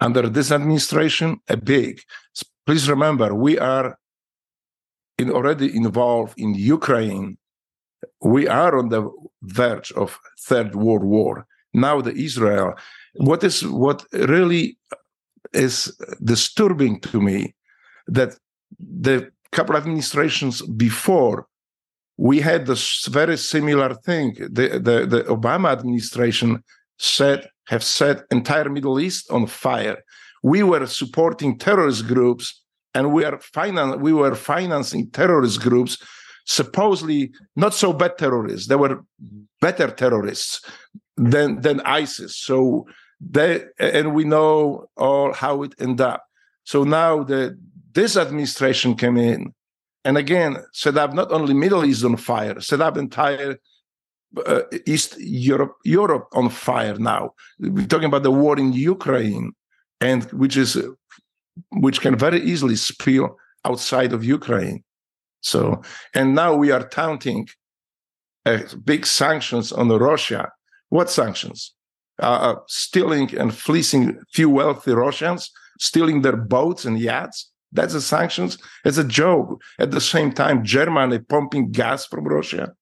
Under 0.00 0.28
this 0.28 0.52
administration, 0.52 1.40
a 1.48 1.56
big. 1.56 2.00
Please 2.66 2.90
remember, 2.90 3.34
we 3.34 3.58
are 3.58 3.96
in 5.18 5.30
already 5.30 5.74
involved 5.74 6.34
in 6.38 6.54
Ukraine. 6.54 7.36
We 8.20 8.48
are 8.48 8.76
on 8.78 8.88
the 8.88 9.10
verge 9.42 9.92
of 9.92 10.18
third 10.40 10.74
world 10.74 11.04
war. 11.04 11.46
Now 11.72 12.00
the 12.00 12.12
Israel. 12.12 12.74
What 13.16 13.42
is 13.44 13.66
what 13.66 14.04
really 14.12 14.78
is 15.52 15.96
disturbing 16.22 17.00
to 17.00 17.20
me 17.20 17.54
that 18.06 18.36
the 18.78 19.30
couple 19.52 19.76
administrations 19.76 20.62
before 20.62 21.46
we 22.16 22.40
had 22.40 22.66
this 22.66 23.06
very 23.06 23.36
similar 23.36 23.94
thing. 23.94 24.34
The, 24.38 24.80
the, 24.80 25.06
the 25.06 25.24
Obama 25.28 25.72
administration 25.72 26.62
said 26.98 27.48
have 27.66 27.82
set 27.82 28.22
entire 28.30 28.68
Middle 28.68 29.00
East 29.00 29.30
on 29.30 29.46
fire. 29.46 29.98
We 30.42 30.62
were 30.62 30.86
supporting 30.86 31.58
terrorist 31.58 32.06
groups 32.06 32.62
and 32.94 33.12
we 33.12 33.24
are 33.24 33.38
finan- 33.38 34.00
we 34.00 34.12
were 34.12 34.34
financing 34.34 35.10
terrorist 35.10 35.60
groups, 35.60 35.98
supposedly 36.46 37.32
not 37.56 37.74
so 37.74 37.92
bad 37.92 38.16
terrorists. 38.18 38.68
They 38.68 38.76
were 38.76 39.04
better 39.60 39.88
terrorists 39.88 40.60
than 41.16 41.60
than 41.60 41.80
ISIS. 41.80 42.36
So 42.36 42.86
they 43.20 43.64
and 43.78 44.14
we 44.14 44.24
know 44.24 44.86
all 44.96 45.32
how 45.32 45.62
it 45.62 45.74
ended 45.78 46.00
up. 46.00 46.24
So 46.64 46.84
now 46.84 47.24
the 47.24 47.58
this 47.92 48.16
administration 48.16 48.94
came 48.96 49.16
in 49.16 49.54
and 50.04 50.18
again 50.18 50.56
set 50.72 50.96
up 50.96 51.12
not 51.14 51.32
only 51.32 51.54
Middle 51.54 51.84
East 51.84 52.04
on 52.04 52.16
fire, 52.16 52.60
set 52.60 52.80
up 52.80 52.96
entire 52.96 53.58
uh, 54.46 54.62
East 54.86 55.16
Europe 55.18 55.76
Europe 55.84 56.26
on 56.32 56.48
fire 56.48 56.96
now. 56.98 57.34
We're 57.58 57.86
talking 57.86 58.06
about 58.06 58.22
the 58.22 58.30
war 58.30 58.58
in 58.58 58.72
Ukraine, 58.72 59.52
and 60.00 60.24
which 60.32 60.56
is 60.56 60.76
which 61.70 62.00
can 62.00 62.16
very 62.16 62.40
easily 62.40 62.76
spill 62.76 63.36
outside 63.64 64.12
of 64.12 64.24
Ukraine. 64.24 64.82
So, 65.40 65.82
and 66.14 66.34
now 66.34 66.54
we 66.54 66.70
are 66.70 66.86
counting 66.86 67.48
uh, 68.46 68.58
big 68.84 69.06
sanctions 69.06 69.72
on 69.72 69.88
Russia. 69.88 70.50
What 70.88 71.10
sanctions? 71.10 71.74
Uh, 72.22 72.26
uh, 72.26 72.56
stealing 72.68 73.36
and 73.36 73.54
fleecing 73.54 74.20
few 74.32 74.48
wealthy 74.48 74.92
Russians, 74.92 75.50
stealing 75.80 76.22
their 76.22 76.36
boats 76.36 76.84
and 76.84 76.98
yachts. 76.98 77.50
That's 77.72 77.92
the 77.92 78.00
sanctions. 78.00 78.56
It's 78.84 78.98
a 78.98 79.04
joke. 79.04 79.60
At 79.80 79.90
the 79.90 80.00
same 80.00 80.32
time, 80.32 80.64
Germany 80.64 81.18
pumping 81.18 81.72
gas 81.72 82.06
from 82.06 82.24
Russia. 82.24 82.72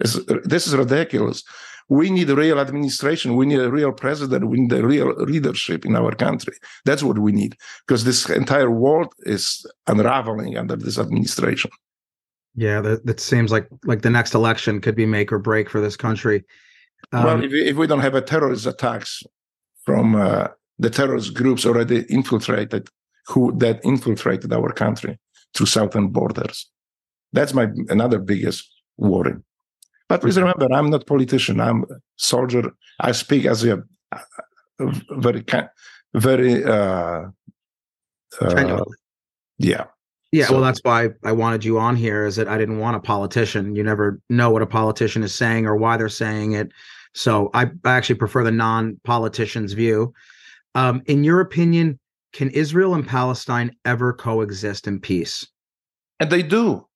It's, 0.00 0.18
this 0.44 0.66
is 0.66 0.74
ridiculous. 0.74 1.44
We 1.88 2.10
need 2.10 2.30
a 2.30 2.36
real 2.36 2.58
administration. 2.58 3.36
We 3.36 3.46
need 3.46 3.60
a 3.60 3.70
real 3.70 3.92
president. 3.92 4.48
We 4.48 4.60
need 4.60 4.72
a 4.72 4.86
real 4.86 5.14
leadership 5.14 5.84
in 5.84 5.96
our 5.96 6.14
country. 6.14 6.54
That's 6.84 7.02
what 7.02 7.18
we 7.18 7.32
need 7.32 7.56
because 7.86 8.04
this 8.04 8.28
entire 8.28 8.70
world 8.70 9.12
is 9.20 9.66
unraveling 9.86 10.56
under 10.56 10.76
this 10.76 10.98
administration. 10.98 11.70
Yeah, 12.54 12.80
that, 12.82 13.06
that 13.06 13.20
seems 13.20 13.50
like 13.50 13.68
like 13.84 14.02
the 14.02 14.10
next 14.10 14.34
election 14.34 14.80
could 14.80 14.94
be 14.94 15.06
make 15.06 15.32
or 15.32 15.38
break 15.38 15.70
for 15.70 15.80
this 15.80 15.96
country. 15.96 16.44
Um, 17.12 17.24
well, 17.24 17.42
if 17.42 17.50
we, 17.50 17.62
if 17.62 17.76
we 17.76 17.86
don't 17.86 18.00
have 18.00 18.14
a 18.14 18.20
terrorist 18.20 18.66
attacks 18.66 19.22
from 19.84 20.14
uh, 20.14 20.48
the 20.78 20.90
terrorist 20.90 21.34
groups 21.34 21.64
already 21.64 22.04
infiltrated, 22.08 22.88
who 23.26 23.56
that 23.58 23.80
infiltrated 23.84 24.52
our 24.52 24.72
country 24.72 25.18
through 25.54 25.66
southern 25.66 26.08
borders, 26.08 26.70
that's 27.32 27.54
my 27.54 27.68
another 27.88 28.18
biggest 28.18 28.70
worry. 28.98 29.34
But 30.12 30.20
please 30.20 30.36
remember, 30.36 30.70
I'm 30.70 30.90
not 30.90 31.06
politician. 31.06 31.58
I'm 31.58 31.84
a 31.84 31.94
soldier. 32.16 32.70
I 33.00 33.12
speak 33.12 33.46
as 33.46 33.64
a, 33.64 33.82
a 34.12 34.92
very, 35.12 35.42
very, 36.12 36.62
uh, 36.62 37.28
uh, 38.38 38.84
yeah. 39.56 39.84
Yeah, 40.30 40.46
so, 40.48 40.52
well, 40.52 40.62
that's 40.62 40.80
why 40.82 41.08
I 41.24 41.32
wanted 41.32 41.64
you 41.64 41.78
on 41.78 41.96
here. 41.96 42.26
Is 42.26 42.36
that 42.36 42.46
I 42.46 42.58
didn't 42.58 42.78
want 42.78 42.94
a 42.94 43.00
politician. 43.00 43.74
You 43.74 43.82
never 43.82 44.20
know 44.28 44.50
what 44.50 44.60
a 44.60 44.66
politician 44.66 45.22
is 45.22 45.34
saying 45.34 45.64
or 45.64 45.76
why 45.76 45.96
they're 45.96 46.10
saying 46.10 46.52
it. 46.52 46.72
So 47.14 47.48
I, 47.54 47.70
I 47.82 47.92
actually 47.92 48.16
prefer 48.16 48.44
the 48.44 48.50
non-politician's 48.52 49.72
view. 49.72 50.12
Um, 50.74 51.00
in 51.06 51.24
your 51.24 51.40
opinion, 51.40 51.98
can 52.34 52.50
Israel 52.50 52.94
and 52.94 53.08
Palestine 53.08 53.74
ever 53.86 54.12
coexist 54.12 54.86
in 54.86 55.00
peace? 55.00 55.46
And 56.20 56.30
they 56.30 56.42
do. 56.42 56.86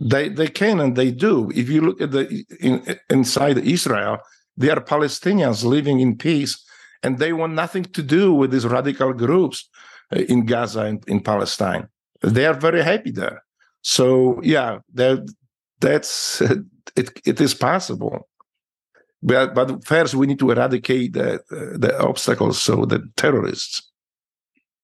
They 0.00 0.28
they 0.28 0.48
can 0.48 0.80
and 0.80 0.96
they 0.96 1.10
do. 1.10 1.50
If 1.54 1.68
you 1.68 1.80
look 1.80 2.00
at 2.00 2.10
the 2.10 2.44
in, 2.60 2.98
inside 3.08 3.58
Israel, 3.58 4.18
they 4.56 4.70
are 4.70 4.80
Palestinians 4.80 5.64
living 5.64 6.00
in 6.00 6.16
peace, 6.16 6.62
and 7.02 7.18
they 7.18 7.32
want 7.32 7.54
nothing 7.54 7.84
to 7.84 8.02
do 8.02 8.32
with 8.32 8.50
these 8.50 8.66
radical 8.66 9.12
groups 9.12 9.68
uh, 10.14 10.20
in 10.20 10.46
Gaza 10.46 10.82
and 10.82 11.02
in 11.08 11.20
Palestine. 11.20 11.88
They 12.22 12.46
are 12.46 12.54
very 12.54 12.82
happy 12.82 13.10
there. 13.10 13.42
So 13.82 14.40
yeah, 14.42 14.78
that 14.94 15.26
that's 15.80 16.40
it. 16.96 17.20
It 17.24 17.40
is 17.40 17.54
possible. 17.54 18.28
But, 19.22 19.54
but 19.54 19.84
first, 19.84 20.14
we 20.14 20.26
need 20.26 20.38
to 20.38 20.50
eradicate 20.50 21.14
the, 21.14 21.40
the 21.50 21.98
obstacles, 22.00 22.60
so 22.60 22.84
the 22.84 23.08
terrorists. 23.16 23.90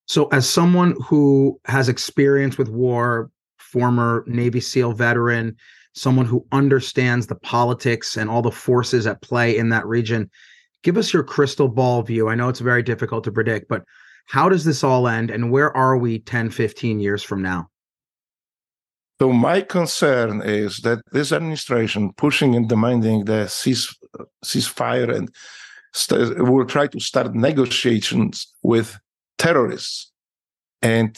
So, 0.06 0.26
as 0.26 0.48
someone 0.48 0.96
who 1.06 1.60
has 1.66 1.88
experience 1.88 2.58
with 2.58 2.68
war, 2.68 3.30
former 3.72 4.22
Navy 4.26 4.60
SEAL 4.60 4.92
veteran, 4.92 5.56
someone 5.94 6.26
who 6.26 6.46
understands 6.52 7.26
the 7.26 7.34
politics 7.34 8.16
and 8.16 8.28
all 8.28 8.42
the 8.42 8.50
forces 8.50 9.06
at 9.06 9.22
play 9.22 9.56
in 9.56 9.70
that 9.70 9.86
region. 9.86 10.30
Give 10.82 10.96
us 10.96 11.12
your 11.12 11.22
crystal 11.24 11.68
ball 11.68 12.02
view. 12.02 12.28
I 12.28 12.34
know 12.34 12.48
it's 12.48 12.60
very 12.60 12.82
difficult 12.82 13.24
to 13.24 13.32
predict, 13.32 13.68
but 13.68 13.84
how 14.26 14.48
does 14.48 14.64
this 14.64 14.84
all 14.84 15.08
end 15.08 15.30
and 15.30 15.50
where 15.50 15.74
are 15.76 15.96
we 15.96 16.18
10, 16.18 16.50
15 16.50 17.00
years 17.00 17.22
from 17.22 17.42
now? 17.42 17.68
So 19.20 19.32
my 19.32 19.60
concern 19.60 20.42
is 20.42 20.78
that 20.78 20.98
this 21.12 21.32
administration 21.32 22.12
pushing 22.14 22.56
and 22.56 22.68
demanding 22.68 23.24
the 23.24 23.46
cease, 23.46 23.96
ceasefire 24.44 25.14
and 25.14 25.32
st- 25.92 26.38
will 26.38 26.66
try 26.66 26.88
to 26.88 26.98
start 26.98 27.34
negotiations 27.34 28.52
with 28.62 28.98
terrorists. 29.38 30.10
And 30.80 31.16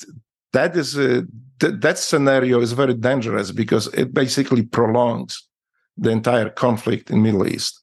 that 0.52 0.76
is 0.76 0.98
a, 0.98 1.24
th- 1.64 1.80
that 1.80 1.98
scenario 1.98 2.60
is 2.60 2.72
very 2.72 2.94
dangerous 2.94 3.50
because 3.50 3.86
it 3.94 4.12
basically 4.12 4.62
prolongs 4.62 5.48
the 5.96 6.10
entire 6.10 6.50
conflict 6.50 7.10
in 7.10 7.22
Middle 7.22 7.46
East. 7.46 7.82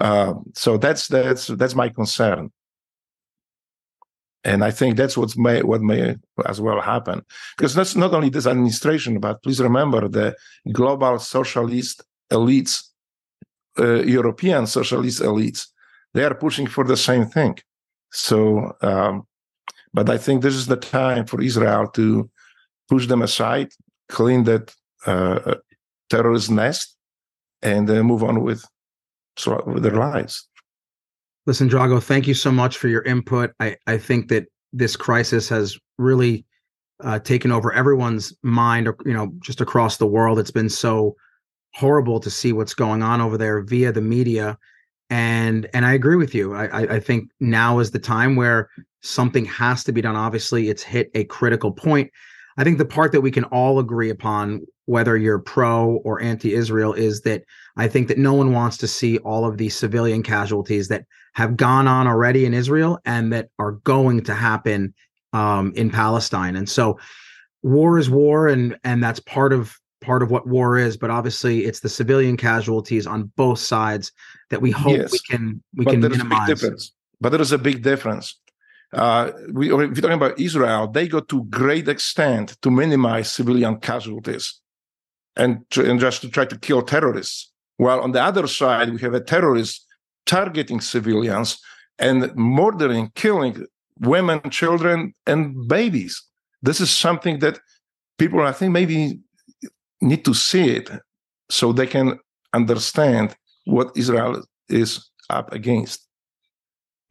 Uh, 0.00 0.34
so 0.54 0.78
that's 0.78 1.08
that's 1.08 1.48
that's 1.48 1.74
my 1.74 1.88
concern, 1.90 2.50
and 4.42 4.64
I 4.64 4.70
think 4.70 4.96
that's 4.96 5.16
what 5.18 5.36
may 5.36 5.62
what 5.62 5.82
may 5.82 6.16
as 6.46 6.60
well 6.60 6.80
happen 6.80 7.22
because 7.56 7.74
that's 7.74 7.94
not 7.94 8.14
only 8.14 8.30
this 8.30 8.46
administration, 8.46 9.20
but 9.20 9.42
please 9.42 9.60
remember 9.60 10.08
the 10.08 10.34
global 10.72 11.18
socialist 11.18 12.02
elites, 12.30 12.74
uh, 13.78 14.02
European 14.18 14.66
socialist 14.66 15.20
elites, 15.20 15.66
they 16.14 16.24
are 16.24 16.34
pushing 16.34 16.66
for 16.66 16.84
the 16.84 16.96
same 16.96 17.26
thing. 17.26 17.58
So 18.10 18.74
um, 18.80 19.26
but 19.92 20.08
I 20.08 20.16
think 20.16 20.42
this 20.42 20.54
is 20.54 20.66
the 20.68 20.76
time 20.76 21.26
for 21.26 21.42
Israel 21.42 21.86
to 21.88 22.30
push 22.88 23.06
them 23.06 23.22
aside, 23.22 23.68
clean 24.08 24.44
that 24.44 24.74
uh, 25.06 25.54
terrorist 26.10 26.50
nest, 26.50 26.96
and 27.62 27.88
uh, 27.90 28.02
move 28.02 28.22
on 28.22 28.42
with, 28.42 28.64
with 29.66 29.82
their 29.82 29.96
lives. 29.96 30.48
Listen, 31.46 31.68
Drago, 31.68 32.02
thank 32.02 32.26
you 32.26 32.34
so 32.34 32.52
much 32.52 32.76
for 32.76 32.88
your 32.88 33.02
input. 33.02 33.52
I, 33.58 33.76
I 33.86 33.98
think 33.98 34.28
that 34.28 34.46
this 34.72 34.96
crisis 34.96 35.48
has 35.48 35.78
really 35.98 36.44
uh, 37.02 37.18
taken 37.18 37.50
over 37.50 37.72
everyone's 37.72 38.32
mind, 38.42 38.88
you 39.04 39.12
know, 39.12 39.32
just 39.40 39.60
across 39.60 39.96
the 39.96 40.06
world. 40.06 40.38
It's 40.38 40.52
been 40.52 40.68
so 40.68 41.16
horrible 41.74 42.20
to 42.20 42.30
see 42.30 42.52
what's 42.52 42.74
going 42.74 43.02
on 43.02 43.20
over 43.20 43.36
there 43.36 43.60
via 43.62 43.90
the 43.90 44.00
media 44.00 44.56
and 45.12 45.68
and 45.74 45.84
I 45.84 45.92
agree 45.92 46.16
with 46.16 46.34
you. 46.34 46.54
I, 46.54 46.94
I 46.94 46.98
think 46.98 47.30
now 47.38 47.80
is 47.80 47.90
the 47.90 47.98
time 47.98 48.34
where 48.34 48.70
something 49.02 49.44
has 49.44 49.84
to 49.84 49.92
be 49.92 50.00
done. 50.00 50.16
Obviously, 50.16 50.70
it's 50.70 50.82
hit 50.82 51.10
a 51.14 51.24
critical 51.24 51.70
point. 51.70 52.10
I 52.56 52.64
think 52.64 52.78
the 52.78 52.84
part 52.84 53.12
that 53.12 53.20
we 53.20 53.30
can 53.30 53.44
all 53.44 53.78
agree 53.78 54.10
upon, 54.10 54.62
whether 54.86 55.16
you're 55.16 55.38
pro 55.38 55.96
or 56.04 56.20
anti-Israel, 56.20 56.92
is 56.94 57.22
that 57.22 57.44
I 57.76 57.88
think 57.88 58.08
that 58.08 58.18
no 58.18 58.34
one 58.34 58.52
wants 58.52 58.76
to 58.78 58.88
see 58.88 59.18
all 59.18 59.44
of 59.44 59.56
these 59.58 59.76
civilian 59.76 60.22
casualties 60.22 60.88
that 60.88 61.04
have 61.34 61.56
gone 61.56 61.88
on 61.88 62.06
already 62.06 62.44
in 62.44 62.52
Israel 62.52 62.98
and 63.04 63.32
that 63.32 63.48
are 63.58 63.72
going 63.72 64.22
to 64.24 64.34
happen 64.34 64.94
um, 65.32 65.72
in 65.74 65.90
Palestine. 65.90 66.56
And 66.56 66.68
so, 66.68 66.98
war 67.62 67.98
is 67.98 68.10
war, 68.10 68.48
and 68.48 68.76
and 68.84 69.02
that's 69.02 69.20
part 69.20 69.52
of 69.52 69.78
part 70.02 70.22
of 70.22 70.30
what 70.30 70.46
war 70.46 70.76
is, 70.76 70.96
but 70.96 71.10
obviously 71.10 71.64
it's 71.64 71.80
the 71.80 71.88
civilian 71.88 72.36
casualties 72.36 73.06
on 73.06 73.32
both 73.36 73.58
sides 73.58 74.12
that 74.50 74.60
we 74.60 74.70
hope 74.70 74.98
yes, 74.98 75.12
we 75.12 75.18
can 75.20 75.62
we 75.74 75.84
can 75.84 76.00
minimize. 76.00 76.92
But 77.20 77.30
there 77.30 77.40
is 77.40 77.52
a 77.52 77.58
big 77.58 77.82
difference. 77.82 78.40
Uh, 78.92 79.32
we, 79.52 79.72
if 79.72 79.72
you're 79.72 79.94
talking 79.94 80.12
about 80.12 80.38
Israel, 80.38 80.86
they 80.86 81.08
go 81.08 81.20
to 81.20 81.44
great 81.44 81.88
extent 81.88 82.56
to 82.62 82.70
minimize 82.70 83.32
civilian 83.32 83.76
casualties 83.78 84.60
and, 85.36 85.64
to, 85.70 85.88
and 85.88 85.98
just 85.98 86.20
to 86.22 86.28
try 86.28 86.44
to 86.44 86.58
kill 86.58 86.82
terrorists. 86.82 87.50
While 87.78 88.00
on 88.00 88.12
the 88.12 88.22
other 88.22 88.46
side, 88.46 88.92
we 88.92 89.00
have 89.00 89.14
a 89.14 89.20
terrorist 89.20 89.86
targeting 90.26 90.80
civilians 90.80 91.58
and 91.98 92.34
murdering, 92.36 93.10
killing 93.14 93.66
women, 94.00 94.40
children, 94.50 95.14
and 95.26 95.68
babies. 95.68 96.22
This 96.60 96.80
is 96.80 96.90
something 96.90 97.38
that 97.40 97.58
people, 98.18 98.40
I 98.40 98.52
think, 98.52 98.72
maybe 98.72 99.20
need 100.00 100.24
to 100.24 100.34
see 100.34 100.70
it 100.70 100.90
so 101.50 101.72
they 101.72 101.86
can 101.86 102.18
understand 102.52 103.34
what 103.64 103.92
Israel 103.96 104.44
is 104.68 105.10
up 105.30 105.52
against. 105.52 106.06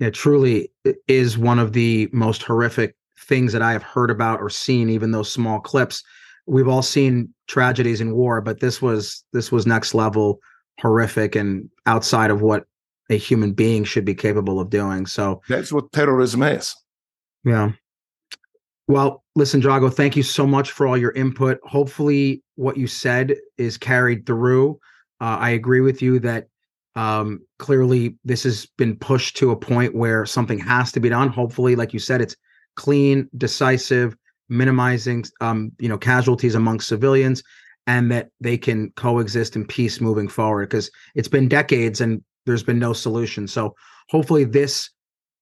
It 0.01 0.15
truly 0.15 0.71
is 1.07 1.37
one 1.37 1.59
of 1.59 1.73
the 1.73 2.09
most 2.11 2.41
horrific 2.41 2.95
things 3.19 3.53
that 3.53 3.61
I 3.61 3.71
have 3.71 3.83
heard 3.83 4.09
about 4.09 4.41
or 4.41 4.49
seen, 4.49 4.89
even 4.89 5.11
those 5.11 5.31
small 5.31 5.59
clips. 5.59 6.03
We've 6.47 6.67
all 6.67 6.81
seen 6.81 7.31
tragedies 7.47 8.01
in 8.01 8.15
war, 8.15 8.41
but 8.41 8.61
this 8.61 8.81
was 8.81 9.23
this 9.31 9.51
was 9.51 9.67
next 9.67 9.93
level 9.93 10.39
horrific 10.79 11.35
and 11.35 11.69
outside 11.85 12.31
of 12.31 12.41
what 12.41 12.65
a 13.11 13.17
human 13.17 13.53
being 13.53 13.83
should 13.83 14.03
be 14.03 14.15
capable 14.15 14.59
of 14.59 14.71
doing. 14.71 15.05
So 15.05 15.43
that's 15.47 15.71
what 15.71 15.91
terrorism 15.91 16.41
is. 16.41 16.75
Yeah. 17.43 17.73
Well, 18.87 19.23
listen, 19.35 19.61
Drago, 19.61 19.93
thank 19.93 20.15
you 20.15 20.23
so 20.23 20.47
much 20.47 20.71
for 20.71 20.87
all 20.87 20.97
your 20.97 21.11
input. 21.11 21.59
Hopefully, 21.63 22.41
what 22.55 22.75
you 22.75 22.87
said 22.87 23.35
is 23.59 23.77
carried 23.77 24.25
through. 24.25 24.79
Uh, 25.19 25.37
I 25.39 25.51
agree 25.51 25.81
with 25.81 26.01
you 26.01 26.17
that 26.21 26.47
um, 26.95 27.39
clearly 27.59 28.17
this 28.23 28.43
has 28.43 28.65
been 28.77 28.97
pushed 28.97 29.37
to 29.37 29.51
a 29.51 29.55
point 29.55 29.95
where 29.95 30.25
something 30.25 30.59
has 30.59 30.91
to 30.93 30.99
be 30.99 31.09
done. 31.09 31.29
Hopefully, 31.29 31.75
like 31.75 31.93
you 31.93 31.99
said, 31.99 32.21
it's 32.21 32.35
clean, 32.75 33.29
decisive, 33.37 34.15
minimizing 34.49 35.23
um, 35.39 35.71
you 35.79 35.87
know 35.87 35.97
casualties 35.97 36.55
amongst 36.55 36.87
civilians, 36.87 37.43
and 37.87 38.11
that 38.11 38.29
they 38.39 38.57
can 38.57 38.91
coexist 38.91 39.55
in 39.55 39.65
peace 39.65 40.01
moving 40.01 40.27
forward. 40.27 40.69
Because 40.69 40.91
it's 41.15 41.29
been 41.29 41.47
decades 41.47 42.01
and 42.01 42.23
there's 42.45 42.63
been 42.63 42.79
no 42.79 42.93
solution. 42.93 43.47
So 43.47 43.73
hopefully, 44.09 44.43
this 44.43 44.89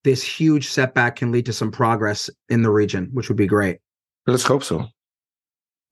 this 0.04 0.24
huge 0.24 0.68
setback 0.70 1.16
can 1.16 1.32
lead 1.32 1.46
to 1.48 1.54
some 1.54 1.72
progress 1.72 2.30
in 2.50 2.62
the 2.62 2.70
region, 2.70 3.10
which 3.14 3.28
would 3.28 3.38
be 3.38 3.48
great. 3.48 3.80
Let's 4.28 4.44
hope 4.44 4.64
so. 4.64 4.86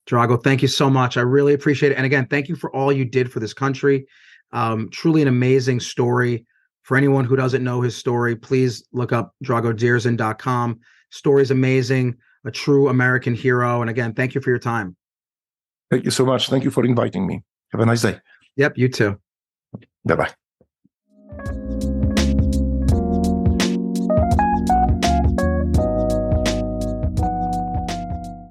Drago, 0.08 0.42
thank 0.42 0.62
you 0.62 0.68
so 0.70 0.90
much. 0.90 1.18
I 1.18 1.22
really 1.22 1.54
appreciate 1.54 1.92
it. 1.92 1.96
And 1.96 2.06
again, 2.06 2.28
thank 2.28 2.48
you 2.48 2.56
for 2.56 2.74
all 2.74 2.94
you 2.94 3.04
did 3.04 3.30
for 3.30 3.42
this 3.42 3.54
country. 3.54 4.06
Um, 4.52 4.90
truly 4.92 5.22
an 5.22 5.28
amazing 5.28 5.80
story. 5.80 6.46
For 6.84 6.96
anyone 6.96 7.26
who 7.26 7.36
doesn't 7.36 7.64
know 7.64 7.82
his 7.82 7.98
story, 7.98 8.36
please 8.36 8.84
look 8.94 9.12
up 9.12 9.34
dragodzieran.com. 9.44 10.80
Story's 11.10 11.52
amazing, 11.52 12.16
a 12.46 12.52
true 12.52 12.88
American 12.88 13.36
hero. 13.36 13.82
And 13.82 13.90
again, 13.90 14.14
thank 14.14 14.36
you 14.36 14.42
for 14.42 14.50
your 14.50 14.60
time. 14.60 14.96
Thank 15.92 16.06
you 16.06 16.12
so 16.12 16.26
much. 16.26 16.50
Thank 16.50 16.64
you 16.64 16.72
for 16.72 16.86
inviting 16.86 17.28
me. 17.28 17.44
Have 17.74 17.82
a 17.82 17.86
nice 17.86 18.02
day. 18.02 18.20
Yep, 18.56 18.78
you 18.78 18.90
too. 18.90 19.20
Bye 20.06 20.16
bye. 20.16 20.47